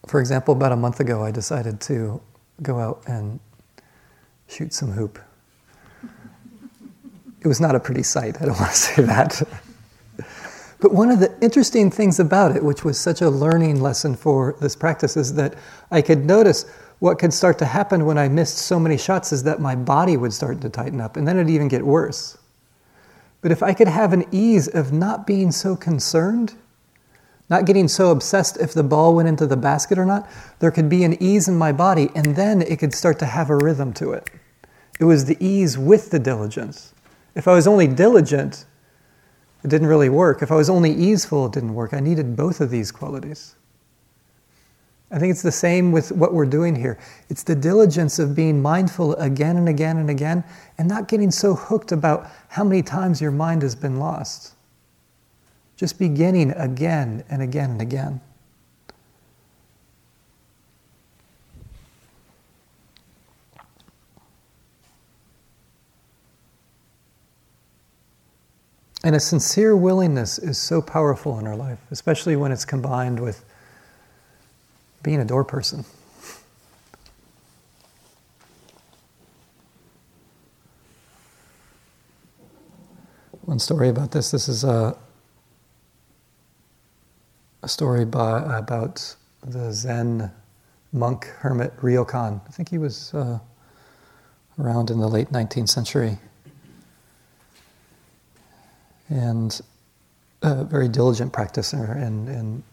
For 0.06 0.20
example, 0.20 0.54
about 0.54 0.72
a 0.72 0.76
month 0.76 1.00
ago, 1.00 1.24
I 1.24 1.32
decided 1.32 1.82
to 1.82 2.22
go 2.62 2.80
out 2.80 3.04
and 3.08 3.40
shoot 4.48 4.74
some 4.74 4.92
hoop. 4.92 5.20
It 7.42 7.48
was 7.48 7.62
not 7.62 7.76
a 7.76 7.80
pretty 7.80 8.04
sight, 8.04 8.42
I 8.42 8.46
don't 8.46 8.56
want 8.60 8.72
to 8.72 8.78
say 8.78 9.02
that. 9.04 9.42
but 10.80 10.94
one 10.94 11.12
of 11.12 11.20
the 11.20 11.34
interesting 11.42 11.92
things 11.92 12.20
about 12.20 12.56
it, 12.56 12.64
which 12.64 12.84
was 12.84 13.00
such 13.00 13.22
a 13.22 13.30
learning 13.30 13.82
lesson 13.82 14.16
for 14.16 14.56
this 14.60 14.76
practice, 14.76 15.18
is 15.18 15.34
that 15.36 15.56
I 15.92 16.02
could 16.02 16.26
notice 16.26 16.66
what 17.00 17.20
could 17.20 17.34
start 17.34 17.60
to 17.60 17.66
happen 17.66 18.06
when 18.06 18.18
I 18.18 18.28
missed 18.28 18.58
so 18.58 18.80
many 18.80 18.98
shots 18.98 19.32
is 19.32 19.44
that 19.44 19.60
my 19.60 19.76
body 19.76 20.18
would 20.18 20.34
start 20.34 20.62
to 20.62 20.70
tighten 20.70 21.00
up, 21.00 21.16
and 21.16 21.28
then 21.28 21.38
it'd 21.38 21.50
even 21.50 21.68
get 21.68 21.86
worse. 21.86 22.38
But 23.42 23.52
if 23.52 23.62
I 23.62 23.74
could 23.74 23.88
have 23.88 24.14
an 24.14 24.26
ease 24.32 24.68
of 24.68 24.92
not 24.92 25.28
being 25.28 25.52
so 25.52 25.76
concerned, 25.76 26.56
not 27.50 27.66
getting 27.66 27.88
so 27.88 28.12
obsessed 28.12 28.58
if 28.58 28.74
the 28.74 28.84
ball 28.84 29.16
went 29.16 29.30
into 29.30 29.48
the 29.48 29.58
basket 29.58 29.98
or 29.98 30.06
not. 30.06 30.30
There 30.60 30.72
could 30.72 30.90
be 30.90 31.04
an 31.04 31.22
ease 31.22 31.48
in 31.48 31.58
my 31.58 31.72
body, 31.72 32.10
and 32.16 32.36
then 32.36 32.62
it 32.62 32.80
could 32.80 32.94
start 32.94 33.20
to 33.20 33.26
have 33.26 33.50
a 33.50 33.56
rhythm 33.56 33.94
to 33.94 34.12
it. 34.12 34.30
It 35.00 35.06
was 35.06 35.26
the 35.26 35.38
ease 35.40 35.78
with 35.78 36.12
the 36.12 36.20
diligence. 36.20 36.94
If 37.36 37.48
I 37.48 37.54
was 37.54 37.68
only 37.68 37.88
diligent, 37.88 38.66
it 39.64 39.70
didn't 39.70 39.88
really 39.88 40.10
work. 40.10 40.42
If 40.42 40.52
I 40.52 40.56
was 40.56 40.70
only 40.70 40.92
easeful, 40.92 41.46
it 41.46 41.54
didn't 41.54 41.74
work. 41.74 41.94
I 41.94 42.00
needed 42.00 42.36
both 42.36 42.62
of 42.62 42.70
these 42.70 42.92
qualities. 42.92 43.56
I 45.10 45.20
think 45.20 45.32
it's 45.32 45.42
the 45.42 45.54
same 45.54 45.94
with 45.94 46.12
what 46.12 46.34
we're 46.34 46.46
doing 46.46 46.76
here. 46.76 47.00
It's 47.30 47.44
the 47.44 47.56
diligence 47.56 48.20
of 48.20 48.36
being 48.36 48.62
mindful 48.62 49.16
again 49.16 49.56
and 49.56 49.70
again 49.70 49.98
and 49.98 50.10
again 50.10 50.44
and 50.78 50.88
not 50.88 51.08
getting 51.08 51.32
so 51.32 51.56
hooked 51.56 51.94
about 51.94 52.30
how 52.50 52.66
many 52.66 52.82
times 52.82 53.22
your 53.22 53.32
mind 53.32 53.62
has 53.62 53.74
been 53.74 54.00
lost. 54.00 54.54
Just 55.78 56.00
beginning 56.00 56.52
again 56.52 57.24
and 57.30 57.42
again 57.42 57.70
and 57.70 57.82
again. 57.82 58.20
And 69.04 69.16
a 69.16 69.20
sincere 69.20 69.78
willingness 69.78 70.40
is 70.40 70.58
so 70.58 70.82
powerful 70.82 71.40
in 71.40 71.48
our 71.48 71.56
life, 71.56 71.78
especially 71.92 72.36
when 72.36 72.52
it's 72.52 72.66
combined 72.66 73.20
with 73.20 73.46
being 75.04 75.22
a 75.22 75.26
door 75.26 75.46
person. 75.46 75.86
One 83.46 83.60
story 83.60 83.88
about 83.88 84.12
this 84.12 84.32
this 84.32 84.50
is 84.50 84.66
a, 84.66 84.98
a 87.68 87.70
story 87.70 88.06
by, 88.06 88.40
about 88.58 89.14
the 89.44 89.74
Zen 89.74 90.32
monk 90.94 91.26
hermit 91.40 91.76
Ryokan. 91.82 92.40
I 92.48 92.52
think 92.52 92.70
he 92.70 92.78
was 92.78 93.14
uh, 93.14 93.40
around 94.58 94.90
in 94.90 95.00
the 95.00 95.08
late 95.10 95.32
19th 95.32 95.68
century. 95.68 96.18
And 99.10 99.60
a 100.44 100.64
very 100.64 100.88
diligent 100.88 101.34
practitioner, 101.34 101.92
and, 101.92 102.30
and 102.30 102.64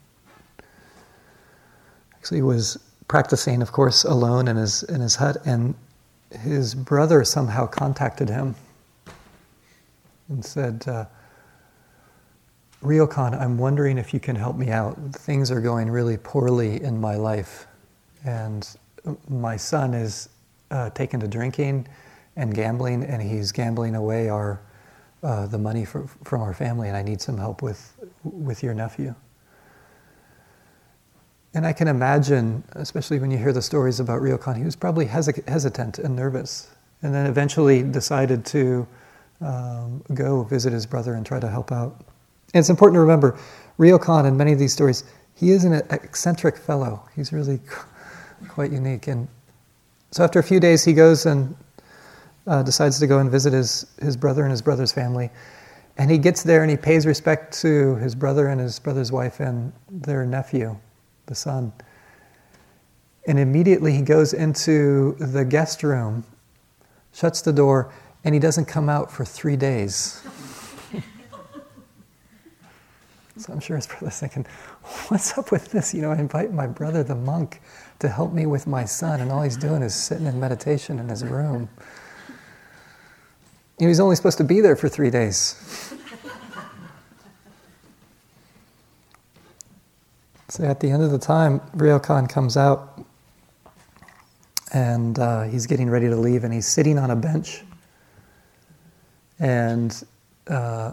actually 2.14 2.42
was 2.42 2.78
practicing, 3.08 3.62
of 3.62 3.72
course, 3.72 4.04
alone 4.04 4.46
in 4.46 4.56
his, 4.56 4.84
in 4.84 5.00
his 5.00 5.16
hut, 5.16 5.38
and 5.44 5.74
his 6.30 6.72
brother 6.72 7.24
somehow 7.24 7.66
contacted 7.66 8.28
him 8.28 8.54
and 10.28 10.44
said, 10.44 10.84
uh, 10.86 11.06
Ryokan, 12.84 13.40
I'm 13.40 13.56
wondering 13.56 13.96
if 13.96 14.12
you 14.12 14.20
can 14.20 14.36
help 14.36 14.56
me 14.56 14.68
out. 14.68 14.98
Things 15.12 15.50
are 15.50 15.60
going 15.60 15.90
really 15.90 16.18
poorly 16.18 16.82
in 16.82 17.00
my 17.00 17.16
life. 17.16 17.66
And 18.26 18.68
my 19.26 19.56
son 19.56 19.94
is 19.94 20.28
uh, 20.70 20.90
taken 20.90 21.18
to 21.20 21.26
drinking 21.26 21.88
and 22.36 22.54
gambling, 22.54 23.02
and 23.04 23.22
he's 23.22 23.52
gambling 23.52 23.94
away 23.94 24.28
our, 24.28 24.60
uh, 25.22 25.46
the 25.46 25.56
money 25.56 25.86
for, 25.86 26.06
from 26.24 26.42
our 26.42 26.52
family, 26.52 26.88
and 26.88 26.96
I 26.96 27.02
need 27.02 27.22
some 27.22 27.38
help 27.38 27.62
with, 27.62 27.94
with 28.22 28.62
your 28.62 28.74
nephew. 28.74 29.14
And 31.54 31.66
I 31.66 31.72
can 31.72 31.88
imagine, 31.88 32.64
especially 32.72 33.18
when 33.18 33.30
you 33.30 33.38
hear 33.38 33.52
the 33.52 33.62
stories 33.62 33.98
about 33.98 34.20
Ryokan, 34.20 34.58
he 34.58 34.64
was 34.64 34.76
probably 34.76 35.06
hesitant 35.06 35.98
and 36.00 36.14
nervous, 36.14 36.68
and 37.00 37.14
then 37.14 37.26
eventually 37.26 37.82
decided 37.82 38.44
to 38.46 38.86
um, 39.40 40.02
go 40.12 40.42
visit 40.42 40.72
his 40.74 40.84
brother 40.84 41.14
and 41.14 41.24
try 41.24 41.40
to 41.40 41.48
help 41.48 41.72
out. 41.72 42.04
And 42.54 42.60
it's 42.60 42.70
important 42.70 42.94
to 42.94 43.00
remember, 43.00 43.36
Ryokan 43.78 44.26
in 44.26 44.36
many 44.36 44.52
of 44.52 44.60
these 44.60 44.72
stories, 44.72 45.02
he 45.34 45.50
is 45.50 45.64
an 45.64 45.74
eccentric 45.90 46.56
fellow. 46.56 47.02
He's 47.16 47.32
really 47.32 47.58
quite 48.48 48.70
unique. 48.70 49.08
And 49.08 49.26
so 50.12 50.22
after 50.22 50.38
a 50.38 50.42
few 50.42 50.60
days, 50.60 50.84
he 50.84 50.92
goes 50.92 51.26
and 51.26 51.56
uh, 52.46 52.62
decides 52.62 53.00
to 53.00 53.08
go 53.08 53.18
and 53.18 53.28
visit 53.28 53.52
his, 53.52 53.86
his 54.00 54.16
brother 54.16 54.42
and 54.42 54.52
his 54.52 54.62
brother's 54.62 54.92
family. 54.92 55.30
And 55.98 56.08
he 56.10 56.16
gets 56.16 56.44
there 56.44 56.62
and 56.62 56.70
he 56.70 56.76
pays 56.76 57.06
respect 57.06 57.60
to 57.62 57.96
his 57.96 58.14
brother 58.14 58.46
and 58.46 58.60
his 58.60 58.78
brother's 58.78 59.10
wife 59.10 59.40
and 59.40 59.72
their 59.90 60.24
nephew, 60.24 60.76
the 61.26 61.34
son. 61.34 61.72
And 63.26 63.40
immediately 63.40 63.92
he 63.92 64.02
goes 64.02 64.32
into 64.32 65.16
the 65.18 65.44
guest 65.44 65.82
room, 65.82 66.24
shuts 67.12 67.42
the 67.42 67.52
door, 67.52 67.92
and 68.22 68.32
he 68.32 68.38
doesn't 68.38 68.66
come 68.66 68.88
out 68.88 69.10
for 69.10 69.24
three 69.24 69.56
days. 69.56 70.22
So 73.36 73.52
I'm 73.52 73.60
sure 73.60 73.76
his 73.76 73.86
brother's 73.86 74.20
thinking, 74.20 74.46
what's 75.08 75.36
up 75.36 75.50
with 75.50 75.72
this? 75.72 75.92
You 75.92 76.02
know, 76.02 76.12
I 76.12 76.18
invite 76.18 76.52
my 76.52 76.66
brother, 76.66 77.02
the 77.02 77.16
monk, 77.16 77.60
to 77.98 78.08
help 78.08 78.32
me 78.32 78.46
with 78.46 78.66
my 78.66 78.84
son, 78.84 79.20
and 79.20 79.32
all 79.32 79.42
he's 79.42 79.56
doing 79.56 79.82
is 79.82 79.94
sitting 79.94 80.26
in 80.26 80.38
meditation 80.38 80.98
in 80.98 81.08
his 81.08 81.24
room. 81.24 81.68
He 83.78 83.86
was 83.86 83.98
only 83.98 84.14
supposed 84.14 84.38
to 84.38 84.44
be 84.44 84.60
there 84.60 84.76
for 84.76 84.88
three 84.88 85.10
days. 85.10 85.56
so 90.48 90.64
at 90.64 90.78
the 90.78 90.90
end 90.90 91.02
of 91.02 91.10
the 91.10 91.18
time, 91.18 91.58
Ryokan 91.76 92.28
comes 92.28 92.56
out 92.56 93.04
and 94.72 95.18
uh, 95.18 95.42
he's 95.44 95.66
getting 95.66 95.88
ready 95.88 96.08
to 96.08 96.16
leave, 96.16 96.44
and 96.44 96.52
he's 96.52 96.66
sitting 96.66 96.98
on 96.98 97.10
a 97.10 97.16
bench. 97.16 97.62
And 99.38 100.04
uh, 100.48 100.92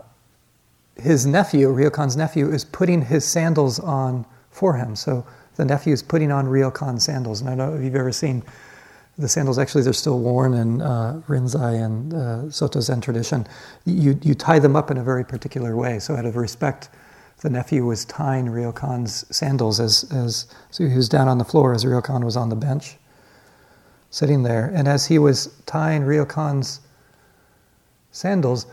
his 1.01 1.25
nephew, 1.25 1.67
Ryokan's 1.67 2.15
nephew, 2.15 2.51
is 2.51 2.63
putting 2.63 3.01
his 3.01 3.25
sandals 3.25 3.79
on 3.79 4.25
for 4.49 4.75
him. 4.75 4.95
So 4.95 5.25
the 5.55 5.65
nephew 5.65 5.93
is 5.93 6.03
putting 6.03 6.31
on 6.31 6.45
Ryokan 6.45 7.01
sandals. 7.01 7.41
And 7.41 7.49
I 7.49 7.55
don't 7.55 7.71
know 7.71 7.77
if 7.77 7.83
you've 7.83 7.95
ever 7.95 8.11
seen 8.11 8.43
the 9.17 9.27
sandals, 9.27 9.59
actually, 9.59 9.83
they're 9.83 9.93
still 9.93 10.19
worn 10.19 10.53
in 10.53 10.81
uh, 10.81 11.21
Rinzai 11.27 11.83
and 11.83 12.13
uh, 12.13 12.49
Soto 12.49 12.79
Zen 12.79 13.01
tradition. 13.01 13.45
You, 13.85 14.17
you 14.21 14.33
tie 14.33 14.59
them 14.59 14.75
up 14.75 14.89
in 14.89 14.97
a 14.97 15.03
very 15.03 15.25
particular 15.25 15.75
way. 15.75 15.99
So, 15.99 16.15
out 16.15 16.25
of 16.25 16.37
respect, 16.37 16.89
the 17.41 17.49
nephew 17.49 17.85
was 17.85 18.05
tying 18.05 18.45
Ryokan's 18.45 19.25
sandals 19.35 19.79
as, 19.79 20.05
as 20.11 20.47
so 20.69 20.87
he 20.87 20.95
was 20.95 21.09
down 21.09 21.27
on 21.27 21.37
the 21.37 21.43
floor 21.43 21.73
as 21.73 21.83
Ryokan 21.83 22.23
was 22.23 22.37
on 22.37 22.49
the 22.49 22.55
bench, 22.55 22.97
sitting 24.11 24.43
there. 24.43 24.71
And 24.73 24.87
as 24.87 25.05
he 25.05 25.19
was 25.19 25.47
tying 25.65 26.03
Ryokan's 26.03 26.79
sandals, 28.11 28.65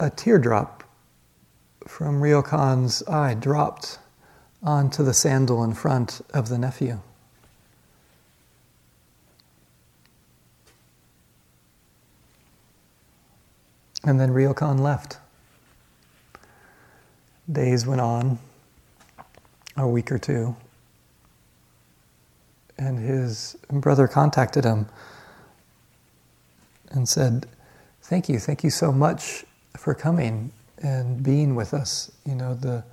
a 0.00 0.10
teardrop 0.10 0.75
from 1.86 2.20
Ryokan's 2.20 3.02
eye 3.08 3.34
dropped 3.34 3.98
onto 4.62 5.02
the 5.02 5.14
sandal 5.14 5.62
in 5.62 5.72
front 5.72 6.20
of 6.34 6.48
the 6.48 6.58
nephew. 6.58 7.00
And 14.04 14.20
then 14.20 14.30
Ryokan 14.30 14.80
left. 14.80 15.18
Days 17.50 17.86
went 17.86 18.00
on, 18.00 18.38
a 19.76 19.86
week 19.86 20.10
or 20.10 20.18
two, 20.18 20.56
and 22.78 22.98
his 22.98 23.56
brother 23.70 24.08
contacted 24.08 24.64
him 24.64 24.86
and 26.90 27.08
said, 27.08 27.46
Thank 28.02 28.28
you, 28.28 28.38
thank 28.38 28.62
you 28.62 28.70
so 28.70 28.92
much 28.92 29.44
for 29.76 29.94
coming 29.94 30.52
and 30.82 31.22
being 31.22 31.54
with 31.54 31.74
us. 31.74 32.10
You 32.24 32.34
know, 32.34 32.54
the 32.54 32.84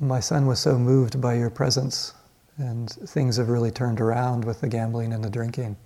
my 0.00 0.20
son 0.20 0.46
was 0.46 0.60
so 0.60 0.78
moved 0.78 1.20
by 1.20 1.34
your 1.34 1.50
presence, 1.50 2.14
and 2.56 2.90
things 2.90 3.36
have 3.36 3.48
really 3.48 3.70
turned 3.70 4.00
around 4.00 4.44
with 4.44 4.60
the 4.60 4.68
gambling 4.68 5.12
and 5.12 5.24
the 5.24 5.30
drinking. 5.30 5.76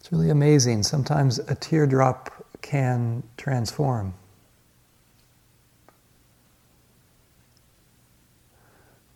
It's 0.00 0.12
really 0.12 0.30
amazing. 0.30 0.82
Sometimes 0.82 1.38
a 1.40 1.54
teardrop 1.54 2.46
can 2.62 3.22
transform. 3.36 4.14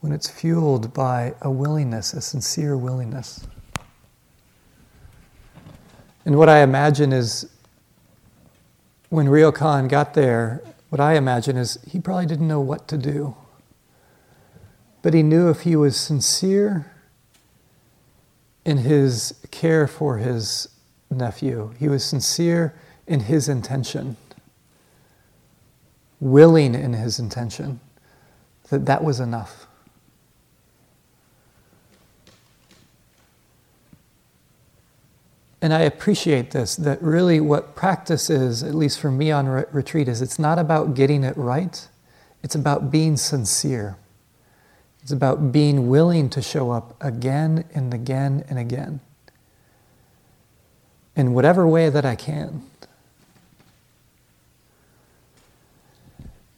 When 0.05 0.12
it's 0.12 0.29
fueled 0.29 0.93
by 0.93 1.33
a 1.40 1.51
willingness, 1.51 2.12
a 2.12 2.21
sincere 2.21 2.77
willingness. 2.77 3.47
And 6.27 6.37
what 6.37 6.51
I 6.51 6.59
imagine 6.59 7.11
is 7.11 7.51
when 9.09 9.29
Ryokan 9.29 9.88
got 9.88 10.12
there, 10.12 10.61
what 10.90 11.01
I 11.01 11.14
imagine 11.14 11.57
is 11.57 11.79
he 11.88 12.01
probably 12.01 12.27
didn't 12.27 12.47
know 12.47 12.61
what 12.61 12.87
to 12.88 12.99
do. 12.99 13.35
But 15.01 15.14
he 15.14 15.23
knew 15.23 15.49
if 15.49 15.61
he 15.62 15.75
was 15.75 15.99
sincere 15.99 16.93
in 18.67 18.77
his 18.77 19.33
care 19.51 19.87
for 19.87 20.19
his 20.19 20.69
nephew, 21.09 21.73
he 21.79 21.88
was 21.88 22.05
sincere 22.05 22.75
in 23.07 23.21
his 23.21 23.49
intention, 23.49 24.19
willing 26.21 26.75
in 26.75 26.93
his 26.93 27.19
intention, 27.19 27.81
that 28.69 28.85
that 28.85 29.03
was 29.03 29.19
enough. 29.19 29.67
And 35.64 35.72
I 35.72 35.81
appreciate 35.81 36.50
this 36.50 36.77
that 36.77 37.00
really 37.00 37.40
what 37.40 37.74
practice 37.74 38.29
is, 38.29 38.62
at 38.62 38.74
least 38.74 39.00
for 39.00 39.11
me 39.11 39.31
on 39.31 39.48
re- 39.48 39.64
retreat, 39.72 40.09
is 40.09 40.20
it's 40.20 40.38
not 40.38 40.59
about 40.59 40.92
getting 40.92 41.24
it 41.24 41.35
right, 41.38 41.88
it's 42.42 42.55
about 42.55 42.90
being 42.90 43.16
sincere. 43.16 43.96
It's 45.00 45.11
about 45.11 45.53
being 45.53 45.88
willing 45.88 46.29
to 46.31 46.42
show 46.42 46.70
up 46.70 47.03
again 47.03 47.64
and 47.74 47.94
again 47.94 48.44
and 48.50 48.59
again 48.59 49.00
in 51.16 51.33
whatever 51.33 51.66
way 51.66 51.88
that 51.88 52.05
I 52.05 52.14
can. 52.14 52.62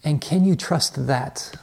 And 0.03 0.21
can 0.21 0.45
you 0.45 0.57
trust 0.57 1.07
that? 1.07 1.55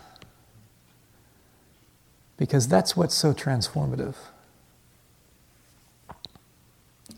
Because 2.38 2.69
that's 2.69 2.95
what's 2.95 3.15
so 3.15 3.34
transformative. 3.34 4.15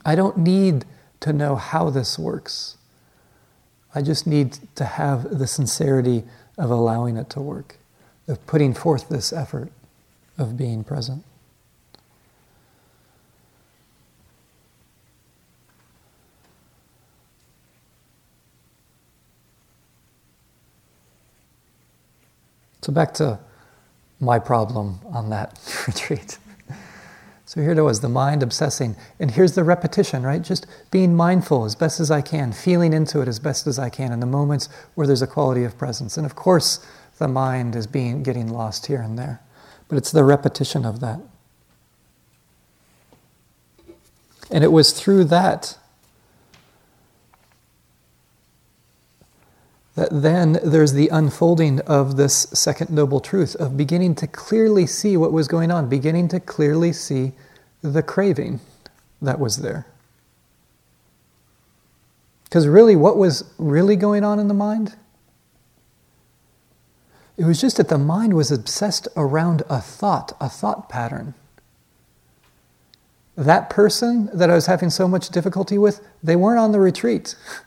I 0.05 0.13
don't 0.13 0.37
need 0.37 0.85
to 1.21 1.33
know 1.33 1.55
how 1.55 1.89
this 1.89 2.19
works. 2.19 2.77
I 3.95 4.03
just 4.03 4.27
need 4.27 4.59
to 4.75 4.85
have 4.85 5.39
the 5.39 5.47
sincerity 5.47 6.23
of 6.57 6.69
allowing 6.69 7.17
it 7.17 7.29
to 7.31 7.41
work, 7.41 7.77
of 8.27 8.45
putting 8.45 8.73
forth 8.75 9.09
this 9.09 9.33
effort 9.33 9.71
of 10.37 10.55
being 10.55 10.83
present. 10.83 11.23
So, 22.81 22.93
back 22.93 23.15
to 23.15 23.39
my 24.19 24.37
problem 24.37 24.99
on 25.05 25.31
that 25.31 25.57
retreat. 25.87 26.37
So 27.45 27.61
here 27.61 27.71
it 27.71 27.81
was, 27.81 28.01
the 28.01 28.09
mind 28.09 28.41
obsessing. 28.41 28.95
And 29.19 29.31
here's 29.31 29.53
the 29.53 29.63
repetition, 29.63 30.23
right? 30.23 30.41
Just 30.41 30.65
being 30.89 31.15
mindful 31.15 31.63
as 31.63 31.75
best 31.75 31.99
as 31.99 32.09
I 32.09 32.21
can, 32.21 32.51
feeling 32.51 32.91
into 32.91 33.21
it 33.21 33.27
as 33.27 33.37
best 33.37 33.67
as 33.67 33.77
I 33.77 33.89
can 33.89 34.11
in 34.11 34.19
the 34.19 34.25
moments 34.25 34.67
where 34.95 35.05
there's 35.05 35.21
a 35.21 35.27
quality 35.27 35.63
of 35.63 35.77
presence. 35.77 36.17
And 36.17 36.25
of 36.25 36.35
course, 36.35 36.85
the 37.19 37.27
mind 37.27 37.75
is 37.75 37.85
being 37.85 38.23
getting 38.23 38.49
lost 38.49 38.87
here 38.87 39.01
and 39.01 39.17
there. 39.17 39.41
But 39.87 39.97
it's 39.97 40.11
the 40.11 40.23
repetition 40.23 40.85
of 40.85 40.99
that. 41.01 41.19
And 44.49 44.63
it 44.63 44.71
was 44.71 44.91
through 44.91 45.25
that 45.25 45.77
that 49.95 50.09
then 50.11 50.59
there's 50.63 50.93
the 50.93 51.07
unfolding 51.07 51.79
of 51.81 52.17
this 52.17 52.47
second 52.53 52.89
noble 52.89 53.21
truth 53.21 53.55
of 53.55 53.77
beginning 53.77 54.13
to 54.15 54.27
clearly 54.27 54.85
see 54.85 55.15
what 55.15 55.31
was 55.31 55.47
going 55.47 55.71
on, 55.71 55.87
beginning 55.87 56.27
to 56.27 56.39
clearly 56.39 56.91
see 56.91 57.31
the 57.81 58.03
craving 58.03 58.59
that 59.21 59.39
was 59.39 59.57
there. 59.57 59.85
Because 62.43 62.67
really, 62.67 62.95
what 62.95 63.17
was 63.17 63.43
really 63.57 63.95
going 63.95 64.23
on 64.23 64.39
in 64.39 64.47
the 64.47 64.53
mind? 64.53 64.95
It 67.37 67.45
was 67.45 67.59
just 67.59 67.77
that 67.77 67.89
the 67.89 67.97
mind 67.97 68.33
was 68.33 68.51
obsessed 68.51 69.07
around 69.15 69.63
a 69.69 69.81
thought, 69.81 70.35
a 70.39 70.49
thought 70.49 70.89
pattern. 70.89 71.33
That 73.35 73.69
person 73.69 74.29
that 74.33 74.49
I 74.49 74.55
was 74.55 74.67
having 74.67 74.89
so 74.89 75.07
much 75.07 75.29
difficulty 75.29 75.77
with, 75.77 75.99
they 76.23 76.37
weren't 76.37 76.59
on 76.59 76.71
the 76.71 76.79
retreat. 76.79 77.35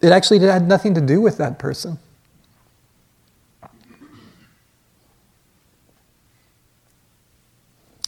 It 0.00 0.12
actually 0.12 0.38
had 0.40 0.66
nothing 0.66 0.94
to 0.94 1.00
do 1.00 1.20
with 1.20 1.36
that 1.38 1.58
person. 1.58 1.98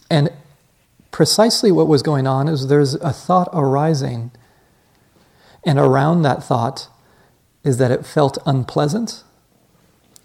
And 0.09 0.31
precisely 1.11 1.71
what 1.71 1.87
was 1.87 2.03
going 2.03 2.27
on 2.27 2.47
is 2.47 2.67
there's 2.67 2.95
a 2.95 3.11
thought 3.11 3.49
arising, 3.53 4.31
and 5.65 5.79
around 5.79 6.23
that 6.23 6.43
thought 6.43 6.87
is 7.63 7.77
that 7.77 7.91
it 7.91 8.05
felt 8.05 8.37
unpleasant, 8.45 9.23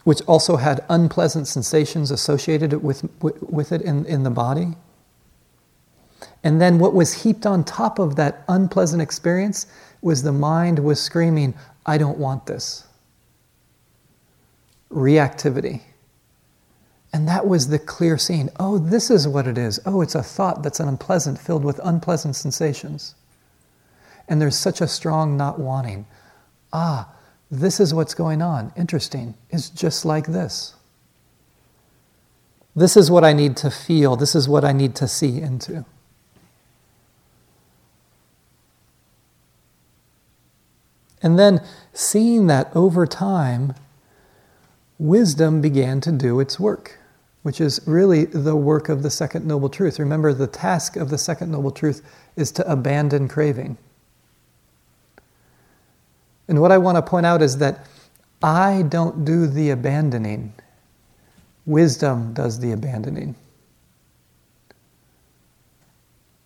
which 0.05 0.21
also 0.23 0.57
had 0.57 0.85
unpleasant 0.89 1.47
sensations 1.47 2.11
associated 2.11 2.83
with, 2.83 3.09
with 3.23 3.73
it 3.73 3.81
in, 3.83 4.05
in 4.07 4.25
the 4.25 4.31
body. 4.31 4.75
And 6.43 6.61
then 6.61 6.79
what 6.79 6.95
was 6.95 7.23
heaped 7.23 7.47
on 7.47 7.65
top 7.65 7.99
of 7.99 8.17
that 8.17 8.45
unpleasant 8.49 9.01
experience 9.01 9.67
was 10.01 10.23
the 10.23 10.33
mind 10.33 10.79
was 10.79 11.01
screaming, 11.01 11.55
I 11.85 11.99
don't 11.99 12.19
want 12.19 12.47
this. 12.47 12.87
Reactivity. 14.91 15.83
And 17.13 17.27
that 17.27 17.47
was 17.47 17.69
the 17.69 17.79
clear 17.79 18.19
scene. 18.19 18.51
Oh, 18.61 18.79
this 18.79 19.11
is 19.11 19.27
what 19.27 19.47
it 19.47 19.57
is. 19.57 19.81
Oh, 19.87 20.03
it's 20.03 20.15
a 20.15 20.23
thought 20.23 20.63
that's 20.63 20.81
an 20.81 20.89
unpleasant, 20.89 21.39
filled 21.39 21.65
with 21.65 21.81
unpleasant 21.83 22.37
sensations. 22.37 23.15
And 24.29 24.41
there's 24.41 24.59
such 24.59 24.81
a 24.81 24.89
strong 24.89 25.37
not 25.37 25.59
wanting. 25.59 26.07
Ah, 26.73 27.11
this 27.51 27.81
is 27.81 27.95
what's 27.95 28.15
going 28.15 28.43
on. 28.43 28.73
Interesting. 28.77 29.35
It's 29.51 29.71
just 29.71 30.05
like 30.05 30.27
this. 30.27 30.75
This 32.77 32.97
is 32.97 33.11
what 33.11 33.25
I 33.25 33.33
need 33.33 33.57
to 33.59 33.71
feel. 33.71 34.17
This 34.17 34.35
is 34.35 34.49
what 34.49 34.65
I 34.65 34.73
need 34.73 34.95
to 34.97 35.09
see 35.09 35.41
into. 35.41 35.87
And 41.23 41.39
then 41.39 41.65
seeing 41.93 42.47
that 42.47 42.71
over 42.75 43.07
time, 43.07 43.75
wisdom 44.99 45.61
began 45.61 46.01
to 46.03 46.13
do 46.13 46.41
its 46.41 46.61
work, 46.61 46.99
which 47.43 47.61
is 47.61 47.81
really 47.87 48.25
the 48.25 48.57
work 48.57 48.89
of 48.89 49.03
the 49.03 49.11
second 49.11 49.47
noble 49.47 49.69
truth. 49.69 49.99
Remember, 49.99 50.33
the 50.33 50.47
task 50.47 50.97
of 50.97 51.11
the 51.11 51.19
second 51.19 51.51
noble 51.51 51.71
truth 51.71 52.03
is 52.37 52.53
to 52.53 52.71
abandon 52.71 53.29
craving. 53.29 53.77
And 56.47 56.61
what 56.61 56.73
I 56.73 56.79
want 56.79 56.97
to 56.97 57.03
point 57.03 57.27
out 57.27 57.43
is 57.43 57.59
that 57.59 57.87
I 58.43 58.83
don't 58.89 59.25
do 59.25 59.47
the 59.47 59.71
abandoning, 59.71 60.55
wisdom 61.67 62.33
does 62.33 62.61
the 62.61 62.73
abandoning. 62.73 63.35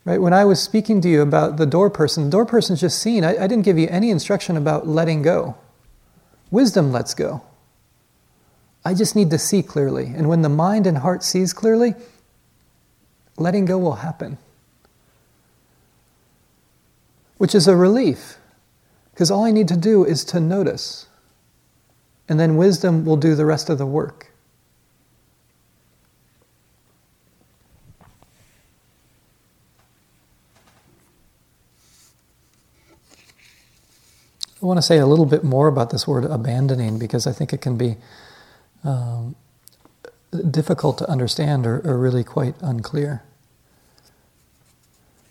Right? 0.04 0.20
When 0.20 0.32
I 0.32 0.44
was 0.44 0.60
speaking 0.60 1.00
to 1.02 1.08
you 1.08 1.22
about 1.22 1.58
the 1.58 1.66
door 1.66 1.88
person, 1.88 2.24
the 2.24 2.30
door 2.30 2.44
person's 2.44 2.80
just 2.80 2.98
seen. 2.98 3.22
I, 3.22 3.44
I 3.44 3.46
didn't 3.46 3.62
give 3.62 3.78
you 3.78 3.86
any 3.88 4.10
instruction 4.10 4.56
about 4.56 4.86
letting 4.86 5.22
go. 5.22 5.56
Wisdom 6.50 6.90
lets 6.90 7.14
go. 7.14 7.42
I 8.84 8.94
just 8.94 9.14
need 9.14 9.30
to 9.30 9.38
see 9.38 9.62
clearly. 9.62 10.06
And 10.06 10.28
when 10.28 10.42
the 10.42 10.48
mind 10.48 10.88
and 10.88 10.98
heart 10.98 11.22
sees 11.22 11.52
clearly, 11.52 11.94
letting 13.36 13.64
go 13.64 13.78
will 13.78 13.96
happen. 13.96 14.38
Which 17.38 17.54
is 17.54 17.68
a 17.68 17.76
relief, 17.76 18.38
because 19.12 19.30
all 19.30 19.44
I 19.44 19.52
need 19.52 19.68
to 19.68 19.76
do 19.76 20.04
is 20.04 20.24
to 20.26 20.40
notice. 20.40 21.06
And 22.28 22.40
then 22.40 22.56
wisdom 22.56 23.04
will 23.04 23.16
do 23.16 23.36
the 23.36 23.46
rest 23.46 23.70
of 23.70 23.78
the 23.78 23.86
work. 23.86 24.31
I 34.62 34.66
want 34.66 34.78
to 34.78 34.82
say 34.82 34.98
a 34.98 35.06
little 35.06 35.26
bit 35.26 35.42
more 35.42 35.66
about 35.66 35.90
this 35.90 36.06
word 36.06 36.24
abandoning 36.24 36.98
because 36.98 37.26
I 37.26 37.32
think 37.32 37.52
it 37.52 37.60
can 37.60 37.76
be 37.76 37.96
um, 38.84 39.34
difficult 40.50 40.98
to 40.98 41.10
understand 41.10 41.66
or, 41.66 41.80
or, 41.84 41.98
really 41.98 42.22
quite 42.22 42.54
unclear. 42.60 43.22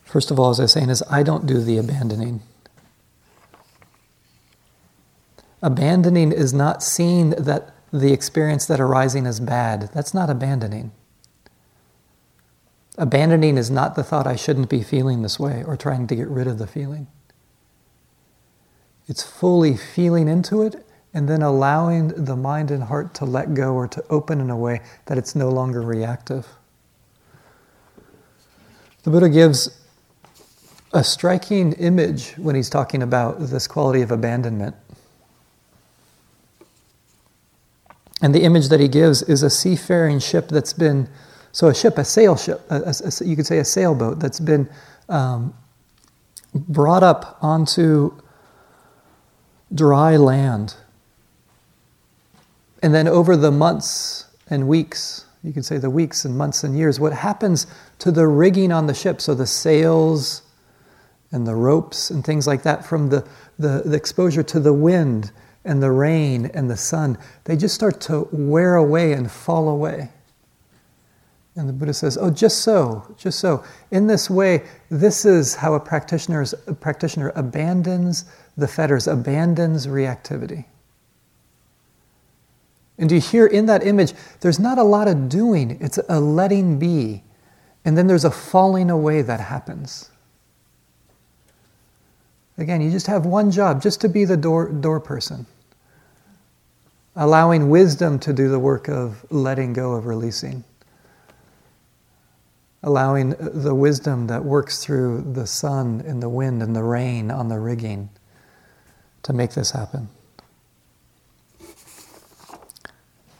First 0.03 0.31
of 0.31 0.39
all, 0.39 0.49
as 0.49 0.59
I 0.59 0.63
was 0.63 0.73
saying, 0.73 0.89
is 0.89 1.01
I 1.09 1.23
don't 1.23 1.45
do 1.45 1.61
the 1.61 1.77
abandoning. 1.77 2.41
Abandoning 5.61 6.31
is 6.31 6.53
not 6.53 6.83
seeing 6.83 7.29
that 7.31 7.73
the 7.93 8.11
experience 8.11 8.65
that 8.65 8.79
arising 8.79 9.25
is 9.25 9.39
bad. 9.39 9.89
That's 9.93 10.13
not 10.13 10.29
abandoning. 10.29 10.91
Abandoning 12.97 13.57
is 13.57 13.71
not 13.71 13.95
the 13.95 14.03
thought 14.03 14.27
I 14.27 14.35
shouldn't 14.35 14.69
be 14.69 14.83
feeling 14.83 15.21
this 15.21 15.39
way 15.39 15.63
or 15.65 15.77
trying 15.77 16.07
to 16.07 16.15
get 16.15 16.27
rid 16.27 16.47
of 16.47 16.57
the 16.57 16.67
feeling. 16.67 17.07
It's 19.11 19.23
fully 19.23 19.75
feeling 19.75 20.29
into 20.29 20.61
it 20.61 20.85
and 21.13 21.27
then 21.27 21.41
allowing 21.41 22.07
the 22.23 22.37
mind 22.37 22.71
and 22.71 22.81
heart 22.81 23.13
to 23.15 23.25
let 23.25 23.53
go 23.53 23.73
or 23.73 23.85
to 23.89 24.01
open 24.09 24.39
in 24.39 24.49
a 24.49 24.55
way 24.55 24.79
that 25.07 25.17
it's 25.17 25.35
no 25.35 25.49
longer 25.49 25.81
reactive. 25.81 26.47
The 29.03 29.09
Buddha 29.09 29.27
gives 29.27 29.77
a 30.93 31.03
striking 31.03 31.73
image 31.73 32.35
when 32.37 32.55
he's 32.55 32.69
talking 32.69 33.03
about 33.03 33.41
this 33.41 33.67
quality 33.67 34.01
of 34.01 34.11
abandonment. 34.11 34.77
And 38.21 38.33
the 38.33 38.43
image 38.43 38.69
that 38.69 38.79
he 38.79 38.87
gives 38.87 39.23
is 39.23 39.43
a 39.43 39.49
seafaring 39.49 40.19
ship 40.19 40.47
that's 40.47 40.71
been, 40.71 41.09
so 41.51 41.67
a 41.67 41.75
ship, 41.75 41.97
a 41.97 42.05
sail 42.05 42.37
ship, 42.37 42.61
a, 42.69 42.95
a, 42.97 43.25
you 43.25 43.35
could 43.35 43.45
say 43.45 43.57
a 43.57 43.65
sailboat 43.65 44.19
that's 44.21 44.39
been 44.39 44.69
um, 45.09 45.53
brought 46.53 47.03
up 47.03 47.37
onto 47.41 48.20
dry 49.73 50.17
land. 50.17 50.75
And 52.83 52.93
then 52.93 53.07
over 53.07 53.37
the 53.37 53.51
months 53.51 54.25
and 54.49 54.67
weeks, 54.67 55.25
you 55.43 55.53
can 55.53 55.63
say 55.63 55.77
the 55.77 55.89
weeks 55.89 56.25
and 56.25 56.37
months 56.37 56.63
and 56.63 56.77
years, 56.77 56.99
what 56.99 57.13
happens 57.13 57.67
to 57.99 58.11
the 58.11 58.27
rigging 58.27 58.71
on 58.71 58.87
the 58.87 58.93
ship, 58.93 59.21
so 59.21 59.33
the 59.33 59.47
sails 59.47 60.43
and 61.31 61.47
the 61.47 61.55
ropes 61.55 62.09
and 62.09 62.23
things 62.23 62.45
like 62.47 62.63
that, 62.63 62.85
from 62.85 63.09
the, 63.09 63.27
the, 63.57 63.83
the 63.85 63.95
exposure 63.95 64.43
to 64.43 64.59
the 64.59 64.73
wind 64.73 65.31
and 65.63 65.81
the 65.81 65.91
rain 65.91 66.51
and 66.53 66.69
the 66.69 66.77
sun, 66.77 67.17
they 67.45 67.55
just 67.55 67.75
start 67.75 68.01
to 68.01 68.27
wear 68.31 68.75
away 68.75 69.13
and 69.13 69.31
fall 69.31 69.69
away. 69.69 70.09
And 71.55 71.67
the 71.67 71.73
Buddha 71.73 71.93
says, 71.93 72.17
"Oh, 72.17 72.29
just 72.29 72.59
so, 72.59 73.13
just 73.17 73.39
so. 73.39 73.63
In 73.91 74.07
this 74.07 74.29
way, 74.29 74.63
this 74.89 75.25
is 75.25 75.55
how 75.55 75.73
a 75.73 75.79
practitioner, 75.79 76.45
a 76.67 76.73
practitioner 76.73 77.33
abandons 77.35 78.25
the 78.57 78.67
fetters, 78.67 79.07
abandons 79.07 79.87
reactivity. 79.87 80.65
And 82.97 83.09
do 83.09 83.15
you 83.15 83.21
hear 83.21 83.47
in 83.47 83.65
that 83.65 83.85
image, 83.85 84.13
there's 84.41 84.59
not 84.59 84.77
a 84.77 84.83
lot 84.83 85.07
of 85.07 85.29
doing, 85.29 85.77
it's 85.81 85.99
a 86.09 86.19
letting 86.19 86.77
be. 86.77 87.23
And 87.83 87.97
then 87.97 88.05
there's 88.05 88.25
a 88.25 88.31
falling 88.31 88.91
away 88.91 89.23
that 89.23 89.39
happens. 89.39 90.09
Again, 92.57 92.81
you 92.81 92.91
just 92.91 93.07
have 93.07 93.25
one 93.25 93.49
job, 93.49 93.81
just 93.81 94.01
to 94.01 94.09
be 94.09 94.23
the 94.23 94.37
door, 94.37 94.69
door 94.69 94.99
person. 94.99 95.47
Allowing 97.15 97.69
wisdom 97.69 98.19
to 98.19 98.33
do 98.33 98.49
the 98.49 98.59
work 98.59 98.87
of 98.87 99.25
letting 99.31 99.73
go, 99.73 99.93
of 99.93 100.05
releasing. 100.05 100.63
Allowing 102.83 103.35
the 103.39 103.75
wisdom 103.75 104.27
that 104.27 104.43
works 104.43 104.83
through 104.83 105.21
the 105.33 105.45
sun 105.45 106.01
and 106.05 106.21
the 106.21 106.29
wind 106.29 106.63
and 106.63 106.75
the 106.75 106.83
rain 106.83 107.29
on 107.29 107.47
the 107.47 107.59
rigging 107.59 108.09
to 109.23 109.33
make 109.33 109.51
this 109.51 109.71
happen. 109.71 110.09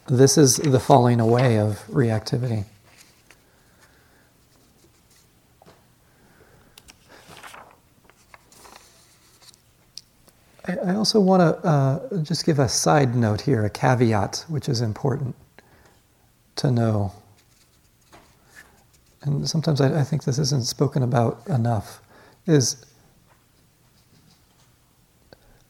This 0.07 0.37
is 0.37 0.57
the 0.57 0.79
falling 0.79 1.19
away 1.19 1.57
of 1.57 1.83
reactivity. 1.87 2.65
I 10.67 10.95
also 10.95 11.19
want 11.19 11.41
to 11.41 11.67
uh, 11.67 12.21
just 12.21 12.45
give 12.45 12.59
a 12.59 12.69
side 12.69 13.15
note 13.15 13.41
here, 13.41 13.65
a 13.65 13.69
caveat, 13.69 14.45
which 14.47 14.69
is 14.69 14.81
important 14.81 15.35
to 16.57 16.71
know. 16.71 17.13
And 19.23 19.47
sometimes 19.47 19.81
I, 19.81 20.01
I 20.01 20.03
think 20.03 20.23
this 20.23 20.39
isn't 20.39 20.65
spoken 20.65 21.03
about 21.03 21.41
enough. 21.47 22.01
Is 22.47 22.85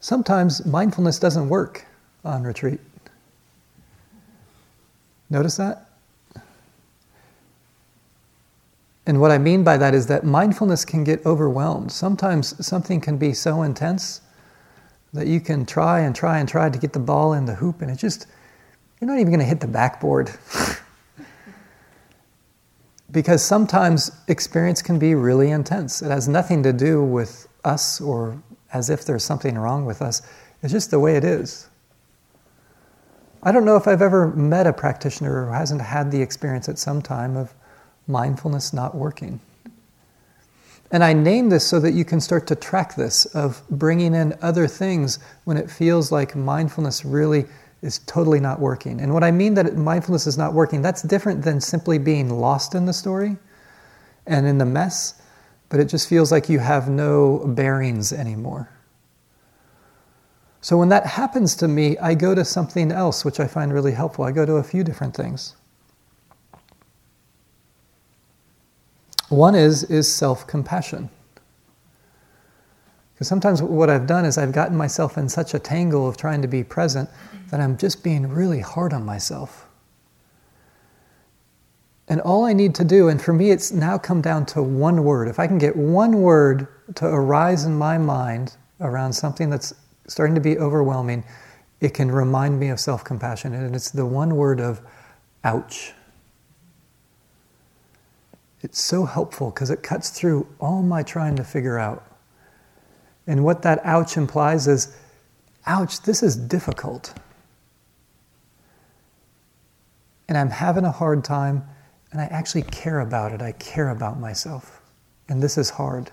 Sometimes 0.02 0.66
mindfulness 0.66 1.20
doesn't 1.20 1.48
work 1.48 1.86
on 2.26 2.44
retreat. 2.44 2.80
Notice 5.30 5.58
that? 5.58 5.90
And 9.06 9.22
what 9.22 9.30
I 9.32 9.38
mean 9.38 9.64
by 9.64 9.78
that 9.78 9.94
is 9.94 10.08
that 10.08 10.24
mindfulness 10.26 10.86
can 10.86 11.04
get 11.04 11.24
overwhelmed. 11.26 11.92
Sometimes 11.92 12.66
something 12.66 13.00
can 13.00 13.18
be 13.18 13.34
so 13.34 13.62
intense 13.62 14.22
that 15.14 15.28
you 15.28 15.40
can 15.40 15.66
try 15.66 16.00
and 16.00 16.16
try 16.16 16.40
and 16.40 16.50
try 16.50 16.70
to 16.70 16.80
get 16.80 16.94
the 16.94 17.00
ball 17.00 17.34
in 17.34 17.46
the 17.46 17.56
hoop, 17.56 17.82
and 17.82 17.92
it 17.92 17.98
just, 17.98 18.26
you're 19.00 19.08
not 19.08 19.20
even 19.20 19.28
going 19.28 19.40
to 19.40 19.46
hit 19.46 19.60
the 19.60 19.68
backboard. 19.68 20.32
because 23.12 23.44
sometimes 23.44 24.12
experience 24.28 24.82
can 24.82 24.98
be 24.98 25.16
really 25.16 25.52
intense. 25.52 26.02
It 26.02 26.12
has 26.12 26.28
nothing 26.28 26.64
to 26.64 26.74
do 26.74 27.04
with 27.04 27.48
us 27.64 28.00
or 28.00 28.42
as 28.74 28.90
if 28.90 29.06
there's 29.06 29.24
something 29.24 29.58
wrong 29.58 29.86
with 29.86 30.02
us. 30.02 30.22
It's 30.64 30.72
just 30.72 30.92
the 30.92 31.00
way 31.00 31.16
it 31.16 31.24
is. 31.24 31.68
I 33.44 33.52
don't 33.52 33.66
know 33.66 33.76
if 33.76 33.88
I've 33.88 34.02
ever 34.02 34.28
met 34.28 34.68
a 34.68 34.74
practitioner 34.74 35.46
who 35.46 35.52
hasn't 35.52 35.82
had 35.82 36.12
the 36.12 36.22
experience 36.22 36.70
at 36.70 36.78
some 36.78 37.02
time 37.02 37.36
of 37.36 37.54
mindfulness 38.08 38.72
not 38.72 38.96
working. 38.96 39.40
And 40.92 41.04
I 41.04 41.14
name 41.14 41.50
this 41.50 41.66
so 41.66 41.80
that 41.80 41.94
you 41.94 42.06
can 42.06 42.20
start 42.20 42.46
to 42.48 42.56
track 42.56 42.96
this 42.96 43.26
of 43.28 43.64
bringing 43.70 44.14
in 44.14 44.38
other 44.42 44.68
things 44.68 45.20
when 45.46 45.58
it 45.58 45.72
feels 45.72 46.12
like 46.12 46.36
mindfulness 46.36 47.06
really 47.06 47.46
is 47.82 48.00
totally 48.00 48.40
not 48.40 48.60
working. 48.60 49.02
And 49.02 49.14
what 49.14 49.24
I 49.24 49.32
mean 49.32 49.56
that 49.56 49.76
mindfulness 49.76 50.28
is 50.28 50.38
not 50.38 50.54
working, 50.54 50.82
that's 50.82 51.02
different 51.02 51.44
than 51.44 51.60
simply 51.60 51.98
being 51.98 52.30
lost 52.30 52.76
in 52.76 52.86
the 52.86 52.94
story 52.94 53.38
and 54.28 54.46
in 54.46 54.58
the 54.58 54.66
mess, 54.66 55.22
but 55.70 55.80
it 55.80 55.86
just 55.86 56.08
feels 56.08 56.32
like 56.32 56.48
you 56.50 56.60
have 56.60 56.90
no 56.90 57.40
bearings 57.56 58.14
anymore. 58.14 58.70
So 60.62 60.78
when 60.78 60.90
that 60.90 61.08
happens 61.08 61.56
to 61.56 61.68
me, 61.68 61.98
I 61.98 62.14
go 62.14 62.36
to 62.36 62.46
something 62.46 62.92
else, 62.92 63.26
which 63.26 63.40
I 63.40 63.48
find 63.48 63.74
really 63.74 63.94
helpful. 63.94 64.26
I 64.26 64.32
go 64.32 64.46
to 64.46 64.54
a 64.54 64.64
few 64.64 64.84
different 64.84 65.16
things. 65.16 65.56
One 69.30 69.56
is 69.56 69.84
is 69.86 70.12
self-compassion. 70.14 71.10
Because 73.14 73.28
sometimes 73.28 73.64
what 73.64 73.90
I've 73.90 74.06
done 74.06 74.26
is 74.26 74.38
I've 74.38 74.52
gotten 74.52 74.76
myself 74.76 75.18
in 75.18 75.30
such 75.30 75.54
a 75.54 75.60
tangle 75.60 76.08
of 76.08 76.18
trying 76.18 76.42
to 76.42 76.48
be 76.48 76.64
present 76.64 77.10
that 77.52 77.60
I'm 77.60 77.78
just 77.78 78.04
being 78.04 78.30
really 78.30 78.62
hard 78.62 78.94
on 78.94 79.06
myself. 79.06 79.68
And 82.08 82.20
all 82.22 82.46
I 82.46 82.54
need 82.54 82.74
to 82.76 82.84
do, 82.84 83.10
and 83.10 83.22
for 83.22 83.34
me, 83.34 83.52
it's 83.52 83.72
now 83.72 83.98
come 83.98 84.22
down 84.22 84.46
to 84.48 84.64
one 84.64 85.04
word. 85.04 85.28
If 85.28 85.38
I 85.38 85.48
can 85.48 85.58
get 85.58 85.76
one 85.76 86.22
word 86.22 86.68
to 86.96 87.06
arise 87.06 87.66
in 87.66 87.78
my 87.78 87.98
mind 87.98 88.56
around 88.80 89.14
something 89.14 89.50
that's 89.50 89.74
starting 90.08 90.34
to 90.36 90.42
be 90.42 90.58
overwhelming, 90.58 91.24
it 91.82 91.94
can 91.94 92.10
remind 92.10 92.60
me 92.60 92.70
of 92.70 92.80
self 92.80 93.04
compassion. 93.04 93.54
And 93.54 93.76
it's 93.76 93.92
the 93.92 94.06
one 94.06 94.36
word 94.36 94.60
of 94.60 94.82
ouch. 95.44 95.94
It's 98.62 98.80
so 98.80 99.06
helpful 99.06 99.50
because 99.52 99.70
it 99.70 99.84
cuts 99.84 100.10
through 100.10 100.48
all 100.60 100.82
my 100.84 101.04
trying 101.04 101.36
to 101.36 101.44
figure 101.44 101.80
out. 101.80 102.06
And 103.28 103.44
what 103.44 103.62
that 103.64 103.80
ouch 103.84 104.18
implies 104.18 104.68
is 104.68 104.96
ouch, 105.66 106.02
this 106.02 106.24
is 106.24 106.36
difficult. 106.36 107.14
And 110.32 110.38
I'm 110.38 110.50
having 110.50 110.86
a 110.86 110.92
hard 110.94 111.26
time, 111.26 111.62
and 112.14 112.22
I 112.22 112.24
actually 112.24 112.62
care 112.62 113.02
about 113.02 113.34
it. 113.34 113.42
I 113.42 113.52
care 113.52 113.90
about 113.90 114.18
myself. 114.18 114.82
And 115.28 115.44
this 115.44 115.58
is 115.58 115.70
hard. 115.70 116.10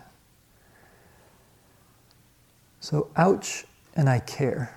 So, 2.80 3.12
ouch, 3.14 3.64
and 3.94 4.08
I 4.08 4.18
care. 4.18 4.76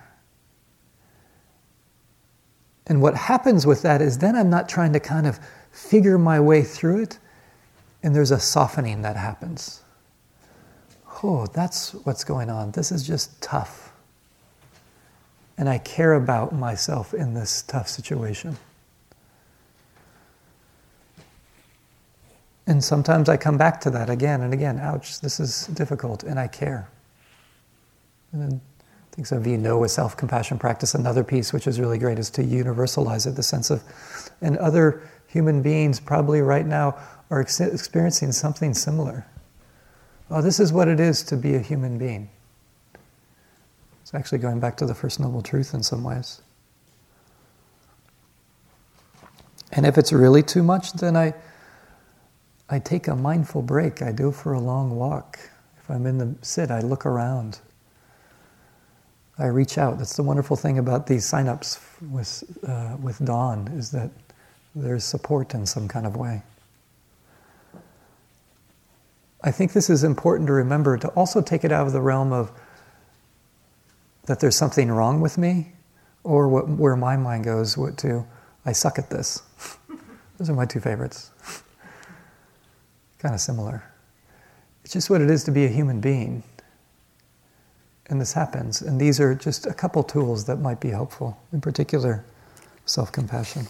And 2.86 3.02
what 3.02 3.16
happens 3.16 3.66
with 3.66 3.82
that 3.82 4.00
is 4.00 4.16
then 4.16 4.36
I'm 4.36 4.48
not 4.48 4.68
trying 4.68 4.92
to 4.92 5.00
kind 5.00 5.26
of 5.26 5.40
figure 5.72 6.18
my 6.18 6.38
way 6.38 6.62
through 6.62 7.02
it, 7.02 7.18
and 8.04 8.14
there's 8.14 8.30
a 8.30 8.38
softening 8.38 9.02
that 9.02 9.16
happens. 9.16 9.82
Oh, 11.24 11.46
that's 11.46 11.94
what's 11.94 12.22
going 12.22 12.48
on. 12.48 12.70
This 12.70 12.92
is 12.92 13.04
just 13.04 13.42
tough. 13.42 13.92
And 15.58 15.68
I 15.68 15.78
care 15.78 16.12
about 16.12 16.54
myself 16.54 17.12
in 17.12 17.34
this 17.34 17.62
tough 17.62 17.88
situation. 17.88 18.56
And 22.66 22.82
sometimes 22.82 23.28
I 23.28 23.36
come 23.36 23.58
back 23.58 23.80
to 23.82 23.90
that 23.90 24.08
again 24.08 24.42
and 24.42 24.54
again. 24.54 24.78
Ouch, 24.78 25.20
this 25.20 25.40
is 25.40 25.66
difficult, 25.68 26.22
and 26.22 26.38
I 26.38 26.46
care. 26.46 26.88
And 28.32 28.42
then 28.42 28.60
I 28.80 29.14
think 29.14 29.26
some 29.26 29.38
of 29.38 29.46
you 29.46 29.58
know 29.58 29.84
a 29.84 29.88
self 29.88 30.16
compassion 30.16 30.58
practice. 30.58 30.94
Another 30.94 31.24
piece, 31.24 31.52
which 31.52 31.66
is 31.66 31.80
really 31.80 31.98
great, 31.98 32.18
is 32.18 32.30
to 32.30 32.42
universalize 32.42 33.26
it 33.26 33.32
the 33.32 33.42
sense 33.42 33.70
of, 33.70 33.82
and 34.40 34.56
other 34.58 35.02
human 35.26 35.62
beings 35.62 35.98
probably 35.98 36.40
right 36.40 36.66
now 36.66 36.96
are 37.30 37.40
ex- 37.40 37.60
experiencing 37.60 38.30
something 38.32 38.74
similar. 38.74 39.26
Oh, 40.30 40.40
this 40.40 40.60
is 40.60 40.72
what 40.72 40.88
it 40.88 41.00
is 41.00 41.22
to 41.24 41.36
be 41.36 41.54
a 41.54 41.58
human 41.58 41.98
being. 41.98 42.30
It's 44.02 44.14
actually 44.14 44.38
going 44.38 44.60
back 44.60 44.76
to 44.78 44.86
the 44.86 44.94
First 44.94 45.20
Noble 45.20 45.42
Truth 45.42 45.74
in 45.74 45.82
some 45.82 46.04
ways. 46.04 46.42
And 49.72 49.86
if 49.86 49.96
it's 49.96 50.12
really 50.12 50.42
too 50.42 50.62
much, 50.62 50.92
then 50.92 51.16
I, 51.16 51.34
I 52.72 52.78
take 52.78 53.06
a 53.06 53.14
mindful 53.14 53.60
break. 53.60 54.00
I 54.00 54.12
go 54.12 54.32
for 54.32 54.54
a 54.54 54.58
long 54.58 54.96
walk. 54.96 55.38
If 55.78 55.90
I'm 55.90 56.06
in 56.06 56.16
the 56.16 56.34
sit, 56.40 56.70
I 56.70 56.80
look 56.80 57.04
around. 57.04 57.58
I 59.38 59.48
reach 59.48 59.76
out. 59.76 59.98
That's 59.98 60.16
the 60.16 60.22
wonderful 60.22 60.56
thing 60.56 60.78
about 60.78 61.06
these 61.06 61.26
sign-ups 61.26 61.78
with, 62.10 62.42
uh, 62.66 62.96
with 62.98 63.22
Dawn 63.22 63.68
is 63.76 63.90
that 63.90 64.10
there's 64.74 65.04
support 65.04 65.52
in 65.52 65.66
some 65.66 65.86
kind 65.86 66.06
of 66.06 66.16
way. 66.16 66.40
I 69.44 69.50
think 69.50 69.74
this 69.74 69.90
is 69.90 70.02
important 70.02 70.46
to 70.46 70.54
remember 70.54 70.96
to 70.96 71.08
also 71.08 71.42
take 71.42 71.64
it 71.64 71.72
out 71.72 71.86
of 71.86 71.92
the 71.92 72.00
realm 72.00 72.32
of 72.32 72.50
that 74.24 74.40
there's 74.40 74.56
something 74.56 74.90
wrong 74.90 75.20
with 75.20 75.36
me, 75.36 75.72
or 76.24 76.48
what, 76.48 76.70
where 76.70 76.96
my 76.96 77.18
mind 77.18 77.44
goes 77.44 77.76
what 77.76 77.98
to 77.98 78.24
I 78.64 78.72
suck 78.72 78.98
at 78.98 79.10
this. 79.10 79.42
Those 80.38 80.48
are 80.48 80.54
my 80.54 80.64
two 80.64 80.80
favorites. 80.80 81.32
kind 83.22 83.34
of 83.36 83.40
similar. 83.40 83.84
It's 84.82 84.92
just 84.92 85.08
what 85.08 85.20
it 85.20 85.30
is 85.30 85.44
to 85.44 85.52
be 85.52 85.64
a 85.64 85.68
human 85.68 86.00
being. 86.00 86.42
And 88.06 88.20
this 88.20 88.32
happens. 88.32 88.82
And 88.82 89.00
these 89.00 89.20
are 89.20 89.32
just 89.32 89.64
a 89.64 89.72
couple 89.72 90.02
tools 90.02 90.44
that 90.46 90.56
might 90.56 90.80
be 90.80 90.90
helpful, 90.90 91.40
in 91.52 91.60
particular, 91.60 92.24
self 92.84 93.12
compassion. 93.12 93.68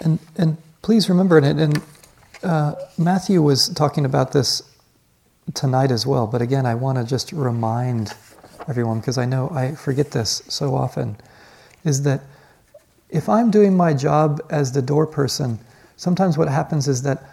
And, 0.00 0.18
and 0.36 0.56
please 0.82 1.08
remember, 1.08 1.38
and, 1.38 1.60
and 1.60 1.82
uh, 2.42 2.74
Matthew 2.98 3.42
was 3.42 3.68
talking 3.68 4.04
about 4.04 4.32
this 4.32 4.62
tonight 5.54 5.90
as 5.90 6.06
well, 6.06 6.26
but 6.26 6.42
again, 6.42 6.66
I 6.66 6.74
want 6.74 6.98
to 6.98 7.04
just 7.04 7.32
remind 7.32 8.14
everyone, 8.68 9.00
because 9.00 9.18
I 9.18 9.24
know 9.24 9.50
I 9.50 9.74
forget 9.74 10.10
this 10.10 10.42
so 10.48 10.74
often, 10.74 11.16
is 11.84 12.02
that 12.02 12.22
if 13.08 13.28
I'm 13.28 13.50
doing 13.50 13.76
my 13.76 13.92
job 13.92 14.40
as 14.50 14.72
the 14.72 14.82
door 14.82 15.06
person, 15.06 15.58
sometimes 15.96 16.38
what 16.38 16.48
happens 16.48 16.88
is 16.88 17.02
that 17.02 17.24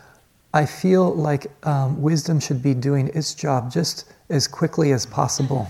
I 0.54 0.66
feel 0.66 1.14
like 1.14 1.48
um, 1.68 2.02
wisdom 2.02 2.40
should 2.40 2.64
be 2.64 2.74
doing 2.74 3.10
its 3.14 3.36
job 3.36 3.72
just 3.72 4.12
as 4.30 4.48
quickly 4.48 4.92
as 4.92 5.06
possible. 5.06 5.68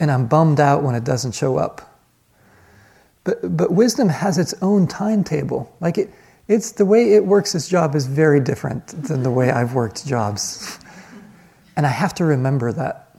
And 0.00 0.10
I'm 0.10 0.26
bummed 0.26 0.60
out 0.60 0.82
when 0.82 0.94
it 0.94 1.04
doesn't 1.04 1.32
show 1.32 1.56
up. 1.56 2.00
But, 3.24 3.56
but 3.56 3.72
wisdom 3.72 4.08
has 4.08 4.38
its 4.38 4.54
own 4.62 4.86
timetable. 4.86 5.74
Like 5.80 5.98
it, 5.98 6.10
it's 6.48 6.72
the 6.72 6.84
way 6.84 7.14
it 7.14 7.24
works 7.24 7.54
its 7.54 7.68
job 7.68 7.94
is 7.94 8.06
very 8.06 8.40
different 8.40 8.86
than 8.88 9.22
the 9.22 9.30
way 9.30 9.50
I've 9.50 9.74
worked 9.74 10.06
jobs. 10.06 10.78
And 11.76 11.84
I 11.84 11.90
have 11.90 12.14
to 12.14 12.24
remember 12.24 12.72
that. 12.72 13.16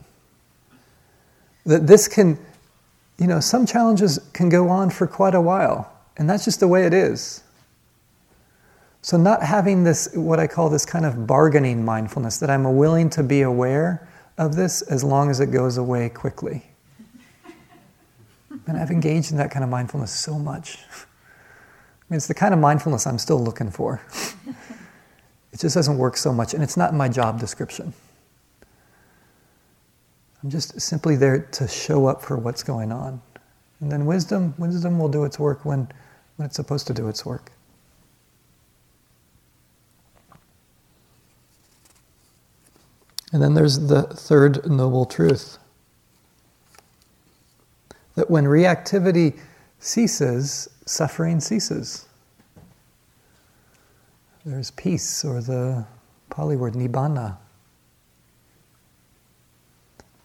That 1.66 1.86
this 1.86 2.08
can, 2.08 2.38
you 3.18 3.26
know, 3.26 3.40
some 3.40 3.66
challenges 3.66 4.18
can 4.32 4.48
go 4.48 4.68
on 4.68 4.90
for 4.90 5.06
quite 5.06 5.34
a 5.34 5.40
while, 5.40 5.92
and 6.16 6.28
that's 6.28 6.44
just 6.44 6.60
the 6.60 6.68
way 6.68 6.86
it 6.86 6.94
is. 6.94 7.42
So, 9.02 9.16
not 9.16 9.42
having 9.42 9.84
this, 9.84 10.08
what 10.14 10.40
I 10.40 10.46
call 10.46 10.70
this 10.70 10.84
kind 10.84 11.04
of 11.04 11.26
bargaining 11.26 11.84
mindfulness, 11.84 12.38
that 12.38 12.50
I'm 12.50 12.76
willing 12.76 13.10
to 13.10 13.22
be 13.22 13.42
aware 13.42 14.08
of 14.38 14.56
this 14.56 14.82
as 14.82 15.04
long 15.04 15.30
as 15.30 15.40
it 15.40 15.46
goes 15.46 15.76
away 15.76 16.08
quickly. 16.08 16.64
And 18.66 18.76
I've 18.76 18.90
engaged 18.90 19.30
in 19.30 19.36
that 19.38 19.50
kind 19.50 19.62
of 19.62 19.70
mindfulness 19.70 20.10
so 20.10 20.38
much. 20.38 20.78
I 22.08 22.14
mean, 22.14 22.16
it's 22.16 22.26
the 22.26 22.34
kind 22.34 22.54
of 22.54 22.60
mindfulness 22.60 23.06
I'm 23.06 23.18
still 23.18 23.38
looking 23.38 23.70
for. 23.70 24.00
it 25.52 25.60
just 25.60 25.74
doesn't 25.74 25.98
work 25.98 26.16
so 26.16 26.32
much, 26.32 26.54
and 26.54 26.62
it's 26.62 26.76
not 26.76 26.92
in 26.92 26.96
my 26.96 27.08
job 27.08 27.38
description. 27.38 27.92
I'm 30.42 30.48
just 30.48 30.80
simply 30.80 31.16
there 31.16 31.40
to 31.40 31.68
show 31.68 32.06
up 32.06 32.22
for 32.22 32.38
what's 32.38 32.62
going 32.62 32.92
on. 32.92 33.20
And 33.80 33.92
then 33.92 34.06
wisdom, 34.06 34.54
wisdom 34.56 34.98
will 34.98 35.10
do 35.10 35.24
its 35.24 35.38
work 35.38 35.66
when, 35.66 35.88
when 36.36 36.46
it's 36.46 36.56
supposed 36.56 36.86
to 36.86 36.94
do 36.94 37.08
its 37.08 37.26
work. 37.26 37.52
And 43.32 43.42
then 43.42 43.52
there's 43.52 43.88
the 43.88 44.04
third 44.04 44.70
noble 44.70 45.04
truth 45.04 45.58
that 48.14 48.30
when 48.30 48.44
reactivity 48.44 49.38
ceases, 49.78 50.68
suffering 50.86 51.40
ceases. 51.40 52.06
There's 54.44 54.70
peace, 54.72 55.24
or 55.24 55.40
the 55.40 55.84
Pali 56.30 56.56
word 56.56 56.74
nibbana. 56.74 57.36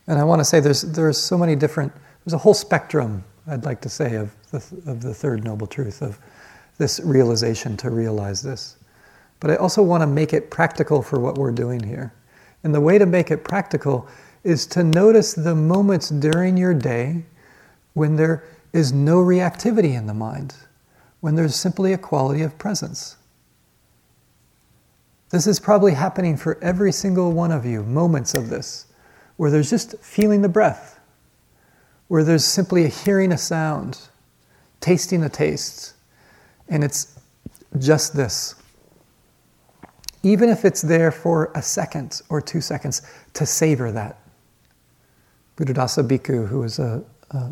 And 0.07 0.19
I 0.19 0.23
want 0.23 0.39
to 0.39 0.45
say 0.45 0.59
there's, 0.59 0.81
there's 0.81 1.17
so 1.17 1.37
many 1.37 1.55
different, 1.55 1.91
there's 2.25 2.33
a 2.33 2.37
whole 2.37 2.53
spectrum, 2.53 3.23
I'd 3.47 3.65
like 3.65 3.81
to 3.81 3.89
say, 3.89 4.15
of 4.15 4.35
the, 4.51 4.57
of 4.91 5.01
the 5.01 5.13
third 5.13 5.43
noble 5.43 5.67
truth, 5.67 6.01
of 6.01 6.19
this 6.77 6.99
realization 6.99 7.77
to 7.77 7.89
realize 7.89 8.41
this. 8.41 8.77
But 9.39 9.51
I 9.51 9.55
also 9.55 9.81
want 9.83 10.01
to 10.01 10.07
make 10.07 10.33
it 10.33 10.49
practical 10.49 11.01
for 11.01 11.19
what 11.19 11.37
we're 11.37 11.51
doing 11.51 11.83
here. 11.83 12.13
And 12.63 12.73
the 12.73 12.81
way 12.81 12.97
to 12.97 13.05
make 13.05 13.29
it 13.29 13.43
practical 13.43 14.07
is 14.43 14.65
to 14.67 14.83
notice 14.83 15.33
the 15.33 15.55
moments 15.55 16.09
during 16.09 16.57
your 16.57 16.73
day 16.73 17.23
when 17.93 18.15
there 18.15 18.43
is 18.73 18.93
no 18.93 19.17
reactivity 19.19 19.95
in 19.95 20.07
the 20.07 20.13
mind, 20.13 20.55
when 21.21 21.35
there's 21.35 21.55
simply 21.55 21.93
a 21.93 21.97
quality 21.97 22.41
of 22.41 22.57
presence. 22.57 23.17
This 25.29 25.47
is 25.47 25.59
probably 25.59 25.93
happening 25.93 26.37
for 26.37 26.57
every 26.63 26.91
single 26.91 27.31
one 27.31 27.51
of 27.51 27.65
you, 27.65 27.83
moments 27.83 28.35
of 28.35 28.49
this, 28.49 28.87
where 29.37 29.51
there's 29.51 29.69
just 29.69 29.97
feeling 29.99 30.41
the 30.41 30.49
breath, 30.49 30.99
where 32.07 32.23
there's 32.23 32.45
simply 32.45 32.85
a 32.85 32.89
hearing 32.89 33.31
a 33.31 33.37
sound, 33.37 33.99
tasting 34.81 35.23
a 35.23 35.29
taste, 35.29 35.93
and 36.69 36.83
it's 36.83 37.19
just 37.79 38.15
this. 38.15 38.55
even 40.23 40.49
if 40.49 40.63
it's 40.65 40.81
there 40.81 41.11
for 41.11 41.51
a 41.53 41.61
second 41.61 42.21
or 42.29 42.41
two 42.41 42.61
seconds, 42.61 43.01
to 43.33 43.45
savor 43.45 43.91
that. 43.91 44.19
Buddhadasa 45.57 46.07
Bhikkhu, 46.07 46.47
who 46.47 46.59
was 46.59 46.79
a, 46.79 47.03
a, 47.31 47.51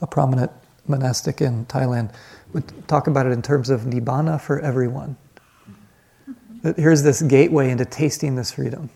a 0.00 0.06
prominent 0.06 0.50
monastic 0.86 1.40
in 1.40 1.66
Thailand, 1.66 2.12
would 2.52 2.88
talk 2.88 3.06
about 3.06 3.26
it 3.26 3.30
in 3.30 3.42
terms 3.42 3.70
of 3.70 3.82
nibbana 3.82 4.40
for 4.40 4.60
everyone. 4.60 5.16
That 6.62 6.76
here's 6.76 7.02
this 7.02 7.22
gateway 7.22 7.70
into 7.70 7.84
tasting 7.84 8.36
this 8.36 8.52
freedom. 8.52 8.90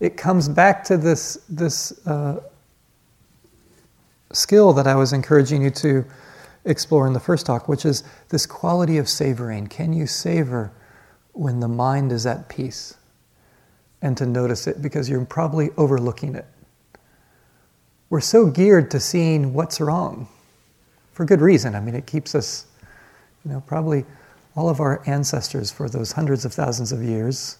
It 0.00 0.16
comes 0.16 0.48
back 0.48 0.84
to 0.84 0.96
this, 0.96 1.38
this 1.48 2.06
uh, 2.06 2.40
skill 4.32 4.72
that 4.74 4.86
I 4.86 4.94
was 4.94 5.12
encouraging 5.12 5.62
you 5.62 5.70
to 5.70 6.04
explore 6.64 7.06
in 7.06 7.12
the 7.12 7.20
first 7.20 7.46
talk, 7.46 7.68
which 7.68 7.84
is 7.84 8.04
this 8.28 8.46
quality 8.46 8.98
of 8.98 9.08
savoring. 9.08 9.66
Can 9.66 9.92
you 9.92 10.06
savor 10.06 10.72
when 11.32 11.60
the 11.60 11.68
mind 11.68 12.12
is 12.12 12.26
at 12.26 12.48
peace? 12.48 12.96
And 14.02 14.16
to 14.18 14.26
notice 14.26 14.66
it 14.66 14.80
because 14.80 15.08
you're 15.08 15.24
probably 15.24 15.70
overlooking 15.76 16.36
it. 16.36 16.46
We're 18.10 18.20
so 18.20 18.46
geared 18.46 18.90
to 18.92 19.00
seeing 19.00 19.52
what's 19.52 19.80
wrong 19.80 20.28
for 21.12 21.24
good 21.24 21.40
reason. 21.40 21.74
I 21.74 21.80
mean, 21.80 21.94
it 21.94 22.06
keeps 22.06 22.34
us, 22.34 22.66
you 23.44 23.50
know, 23.50 23.62
probably 23.66 24.04
all 24.56 24.68
of 24.68 24.80
our 24.80 25.02
ancestors 25.06 25.70
for 25.70 25.88
those 25.88 26.12
hundreds 26.12 26.44
of 26.44 26.52
thousands 26.52 26.92
of 26.92 27.02
years 27.02 27.58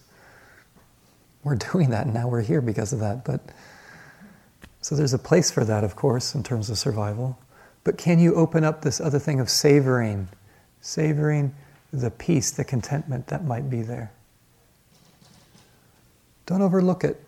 we're 1.43 1.55
doing 1.71 1.89
that 1.89 2.05
and 2.05 2.13
now 2.13 2.27
we're 2.27 2.41
here 2.41 2.61
because 2.61 2.93
of 2.93 2.99
that. 2.99 3.25
But 3.25 3.41
so 4.81 4.95
there's 4.95 5.13
a 5.13 5.19
place 5.19 5.51
for 5.51 5.65
that, 5.65 5.83
of 5.83 5.95
course, 5.95 6.35
in 6.35 6.43
terms 6.43 6.69
of 6.69 6.77
survival. 6.77 7.37
But 7.83 7.97
can 7.97 8.19
you 8.19 8.35
open 8.35 8.63
up 8.63 8.81
this 8.81 8.99
other 8.99 9.19
thing 9.19 9.39
of 9.39 9.49
savoring, 9.49 10.29
savoring 10.81 11.55
the 11.91 12.11
peace, 12.11 12.51
the 12.51 12.63
contentment 12.63 13.27
that 13.27 13.43
might 13.43 13.69
be 13.69 13.81
there? 13.81 14.11
Don't 16.45 16.61
overlook 16.61 17.03
it. 17.03 17.23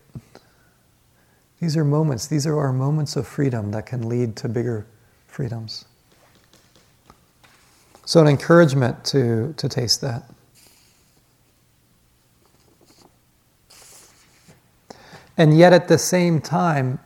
These 1.61 1.77
are 1.77 1.85
moments, 1.85 2.25
these 2.25 2.47
are 2.47 2.57
our 2.57 2.73
moments 2.73 3.15
of 3.15 3.27
freedom 3.27 3.71
that 3.71 3.85
can 3.85 4.09
lead 4.09 4.35
to 4.37 4.49
bigger 4.49 4.87
freedoms. 5.27 5.85
So, 8.03 8.19
an 8.19 8.27
encouragement 8.27 9.05
to, 9.05 9.53
to 9.57 9.69
taste 9.69 10.01
that. 10.01 10.23
And 15.37 15.55
yet, 15.57 15.71
at 15.71 15.87
the 15.87 15.99
same 15.99 16.41
time, 16.41 16.99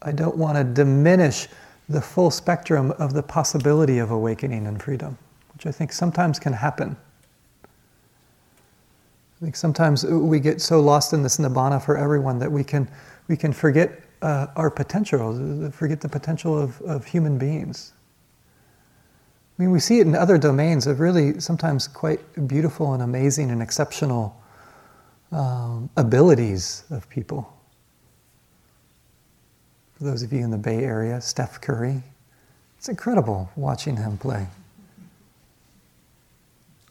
I 0.00 0.12
don't 0.12 0.36
want 0.36 0.56
to 0.56 0.64
diminish 0.64 1.46
the 1.88 2.00
full 2.00 2.30
spectrum 2.30 2.92
of 2.92 3.12
the 3.12 3.22
possibility 3.22 3.98
of 3.98 4.10
awakening 4.10 4.66
and 4.66 4.82
freedom, 4.82 5.18
which 5.52 5.66
I 5.66 5.70
think 5.70 5.92
sometimes 5.92 6.38
can 6.38 6.54
happen. 6.54 6.96
I 7.64 9.44
think 9.44 9.54
sometimes 9.54 10.04
we 10.04 10.40
get 10.40 10.60
so 10.60 10.80
lost 10.80 11.12
in 11.12 11.22
this 11.22 11.36
nibbana 11.36 11.82
for 11.82 11.96
everyone 11.96 12.38
that 12.40 12.50
we 12.50 12.64
can, 12.64 12.88
we 13.28 13.36
can 13.36 13.52
forget 13.52 14.00
uh, 14.22 14.48
our 14.56 14.70
potential, 14.70 15.70
forget 15.70 16.00
the 16.00 16.08
potential 16.08 16.58
of, 16.58 16.80
of 16.82 17.04
human 17.04 17.38
beings. 17.38 17.92
I 19.58 19.62
mean, 19.62 19.70
we 19.70 19.80
see 19.80 20.00
it 20.00 20.06
in 20.06 20.14
other 20.14 20.38
domains 20.38 20.86
of 20.86 21.00
really 21.00 21.40
sometimes 21.40 21.88
quite 21.88 22.20
beautiful 22.48 22.94
and 22.94 23.02
amazing 23.02 23.50
and 23.50 23.60
exceptional 23.60 24.40
um, 25.32 25.90
abilities 25.96 26.84
of 26.90 27.08
people. 27.10 27.52
For 29.96 30.04
those 30.04 30.22
of 30.22 30.32
you 30.32 30.40
in 30.40 30.50
the 30.50 30.58
Bay 30.58 30.84
Area, 30.84 31.20
Steph 31.20 31.60
Curry, 31.60 32.02
it's 32.78 32.88
incredible 32.88 33.50
watching 33.56 33.96
him 33.96 34.16
play. 34.16 34.46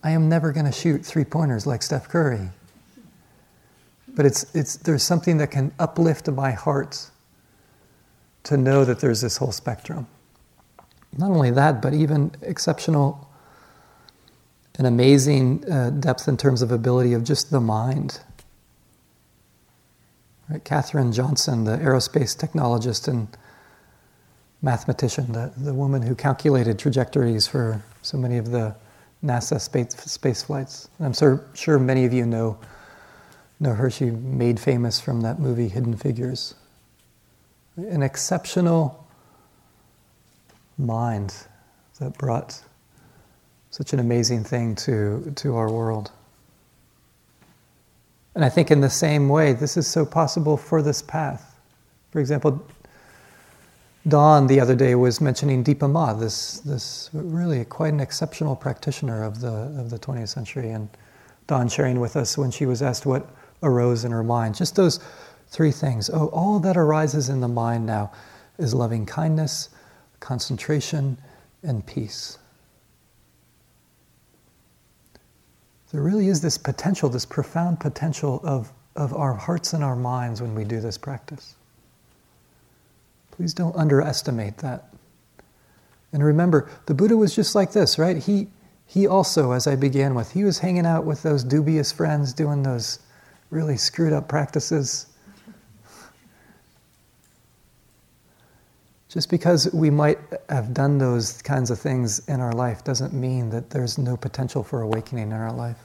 I 0.03 0.11
am 0.11 0.27
never 0.27 0.51
going 0.51 0.65
to 0.65 0.71
shoot 0.71 1.05
three 1.05 1.23
pointers 1.23 1.65
like 1.65 1.81
Steph 1.81 2.09
Curry. 2.09 2.49
But 4.17 4.25
it's, 4.25 4.55
it's, 4.55 4.77
there's 4.77 5.03
something 5.03 5.37
that 5.37 5.51
can 5.51 5.71
uplift 5.77 6.27
my 6.27 6.49
heart 6.49 7.11
to 8.45 8.57
know 8.57 8.83
that 8.83 8.99
there's 8.99 9.21
this 9.21 9.37
whole 9.37 9.51
spectrum. 9.51 10.07
Not 11.15 11.29
only 11.29 11.51
that, 11.51 11.83
but 11.83 11.93
even 11.93 12.31
exceptional 12.41 13.29
and 14.79 14.87
amazing 14.87 15.71
uh, 15.71 15.91
depth 15.91 16.27
in 16.27 16.35
terms 16.35 16.63
of 16.63 16.71
ability 16.71 17.13
of 17.13 17.23
just 17.23 17.51
the 17.51 17.59
mind. 17.59 18.19
Right? 20.49 20.63
Katherine 20.63 21.11
Johnson, 21.11 21.65
the 21.65 21.77
aerospace 21.77 22.35
technologist 22.35 23.07
and 23.07 23.27
mathematician, 24.63 25.31
the, 25.31 25.53
the 25.57 25.75
woman 25.75 26.01
who 26.01 26.15
calculated 26.15 26.79
trajectories 26.79 27.45
for 27.45 27.83
so 28.01 28.17
many 28.17 28.39
of 28.39 28.49
the 28.49 28.75
NASA 29.23 29.61
space, 29.61 29.91
space 29.91 30.41
flights. 30.41 30.89
I'm 30.99 31.13
so, 31.13 31.39
sure 31.53 31.77
many 31.77 32.03
of 32.05 32.13
you 32.13 32.25
know, 32.25 32.57
know 33.59 33.73
Hershey 33.73 34.11
made 34.11 34.59
famous 34.59 34.99
from 34.99 35.21
that 35.21 35.39
movie 35.39 35.67
Hidden 35.67 35.97
Figures. 35.97 36.55
An 37.75 38.03
exceptional 38.03 39.07
mind 40.77 41.33
that 41.99 42.17
brought 42.17 42.61
such 43.71 43.93
an 43.93 43.99
amazing 43.99 44.43
thing 44.43 44.75
to, 44.75 45.31
to 45.35 45.55
our 45.55 45.71
world. 45.71 46.11
And 48.35 48.45
I 48.45 48.49
think 48.49 48.69
in 48.69 48.81
the 48.81 48.89
same 48.89 49.29
way, 49.29 49.53
this 49.53 49.77
is 49.77 49.87
so 49.87 50.05
possible 50.05 50.57
for 50.57 50.81
this 50.81 51.01
path. 51.01 51.59
For 52.11 52.19
example, 52.19 52.63
Dawn 54.07 54.47
the 54.47 54.59
other 54.59 54.75
day 54.75 54.95
was 54.95 55.19
mentioning 55.19 55.63
Dipa 55.63 55.89
Ma, 55.89 56.13
this, 56.13 56.59
this 56.59 57.09
really 57.13 57.65
quite 57.65 57.93
an 57.93 57.99
exceptional 57.99 58.55
practitioner 58.55 59.23
of 59.23 59.41
the, 59.41 59.51
of 59.79 59.89
the 59.89 59.99
20th 59.99 60.29
century. 60.29 60.69
And 60.69 60.87
Dawn 61.47 61.67
sharing 61.67 61.99
with 61.99 62.15
us 62.15 62.37
when 62.37 62.51
she 62.51 62.65
was 62.65 62.81
asked 62.81 63.05
what 63.05 63.27
arose 63.63 64.05
in 64.05 64.11
her 64.11 64.23
mind. 64.23 64.55
Just 64.55 64.75
those 64.75 64.99
three 65.49 65.71
things. 65.71 66.09
Oh, 66.11 66.27
all 66.27 66.59
that 66.59 66.77
arises 66.77 67.29
in 67.29 67.41
the 67.41 67.47
mind 67.47 67.85
now 67.85 68.11
is 68.57 68.73
loving 68.73 69.05
kindness, 69.05 69.69
concentration, 70.19 71.17
and 71.63 71.85
peace. 71.85 72.37
there 75.91 76.01
really 76.01 76.27
is 76.27 76.41
this 76.41 76.57
potential, 76.57 77.09
this 77.09 77.25
profound 77.25 77.79
potential 77.79 78.41
of, 78.43 78.71
of 78.95 79.13
our 79.13 79.33
hearts 79.33 79.73
and 79.73 79.83
our 79.83 79.95
minds 79.95 80.41
when 80.41 80.53
we 80.53 80.63
do 80.63 80.79
this 80.79 80.97
practice. 80.97 81.55
Please 83.31 83.53
don't 83.53 83.75
underestimate 83.75 84.57
that. 84.57 84.93
And 86.11 86.23
remember, 86.23 86.69
the 86.85 86.93
Buddha 86.93 87.15
was 87.15 87.35
just 87.35 87.55
like 87.55 87.71
this, 87.71 87.97
right? 87.97 88.17
He, 88.17 88.47
he 88.85 89.07
also, 89.07 89.51
as 89.51 89.67
I 89.67 89.75
began 89.75 90.15
with, 90.15 90.31
he 90.31 90.43
was 90.43 90.59
hanging 90.59 90.85
out 90.85 91.05
with 91.05 91.23
those 91.23 91.43
dubious 91.43 91.91
friends 91.91 92.33
doing 92.33 92.63
those 92.63 92.99
really 93.49 93.77
screwed 93.77 94.13
up 94.13 94.27
practices. 94.27 95.07
Just 99.09 99.29
because 99.29 99.71
we 99.73 99.89
might 99.89 100.19
have 100.49 100.73
done 100.73 100.97
those 100.97 101.41
kinds 101.41 101.71
of 101.71 101.79
things 101.79 102.27
in 102.27 102.41
our 102.41 102.51
life 102.51 102.83
doesn't 102.83 103.13
mean 103.13 103.49
that 103.51 103.69
there's 103.69 103.97
no 103.97 104.17
potential 104.17 104.63
for 104.63 104.81
awakening 104.81 105.31
in 105.31 105.33
our 105.33 105.53
life. 105.53 105.77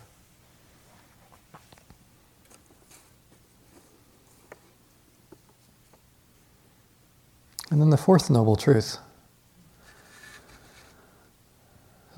And 7.70 7.80
then 7.80 7.90
the 7.90 7.96
fourth 7.96 8.28
noble 8.28 8.54
truth 8.56 8.98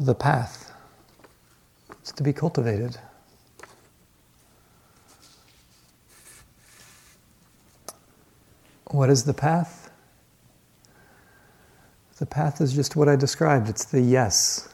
the 0.00 0.14
path 0.14 0.72
is 2.02 2.10
to 2.12 2.22
be 2.24 2.32
cultivated. 2.32 2.98
What 8.94 9.10
is 9.10 9.24
the 9.24 9.34
path? 9.34 9.90
The 12.18 12.26
path 12.26 12.60
is 12.60 12.72
just 12.72 12.94
what 12.94 13.08
I 13.08 13.16
described 13.16 13.68
it's 13.68 13.84
the 13.84 14.00
yes, 14.00 14.68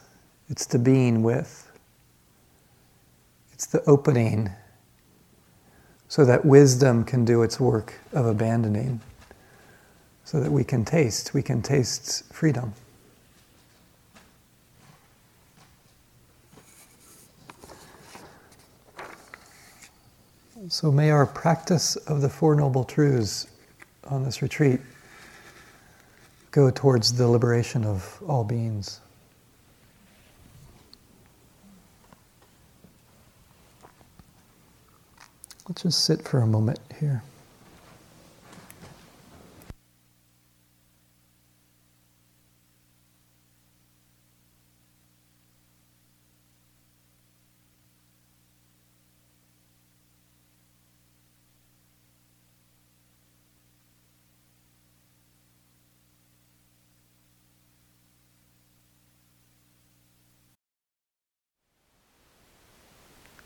it's 0.50 0.66
the 0.66 0.78
being 0.78 1.22
with, 1.22 1.72
it's 3.54 3.64
the 3.64 3.82
opening 3.84 4.50
so 6.08 6.26
that 6.26 6.44
wisdom 6.44 7.02
can 7.02 7.24
do 7.24 7.42
its 7.42 7.58
work 7.58 7.94
of 8.12 8.26
abandoning, 8.26 9.00
so 10.24 10.38
that 10.38 10.52
we 10.52 10.64
can 10.64 10.84
taste, 10.84 11.32
we 11.32 11.42
can 11.42 11.62
taste 11.62 12.30
freedom. 12.30 12.74
So 20.68 20.92
may 20.92 21.10
our 21.10 21.24
practice 21.24 21.96
of 21.96 22.20
the 22.20 22.28
Four 22.28 22.54
Noble 22.54 22.84
Truths 22.84 23.46
on 24.04 24.24
this 24.24 24.42
retreat 24.42 24.80
go 26.50 26.70
towards 26.70 27.12
the 27.12 27.28
liberation 27.28 27.84
of 27.84 28.22
all 28.26 28.44
beings. 28.44 29.00
Let's 35.68 35.82
just 35.82 36.04
sit 36.04 36.26
for 36.26 36.40
a 36.40 36.46
moment 36.46 36.80
here. 36.98 37.22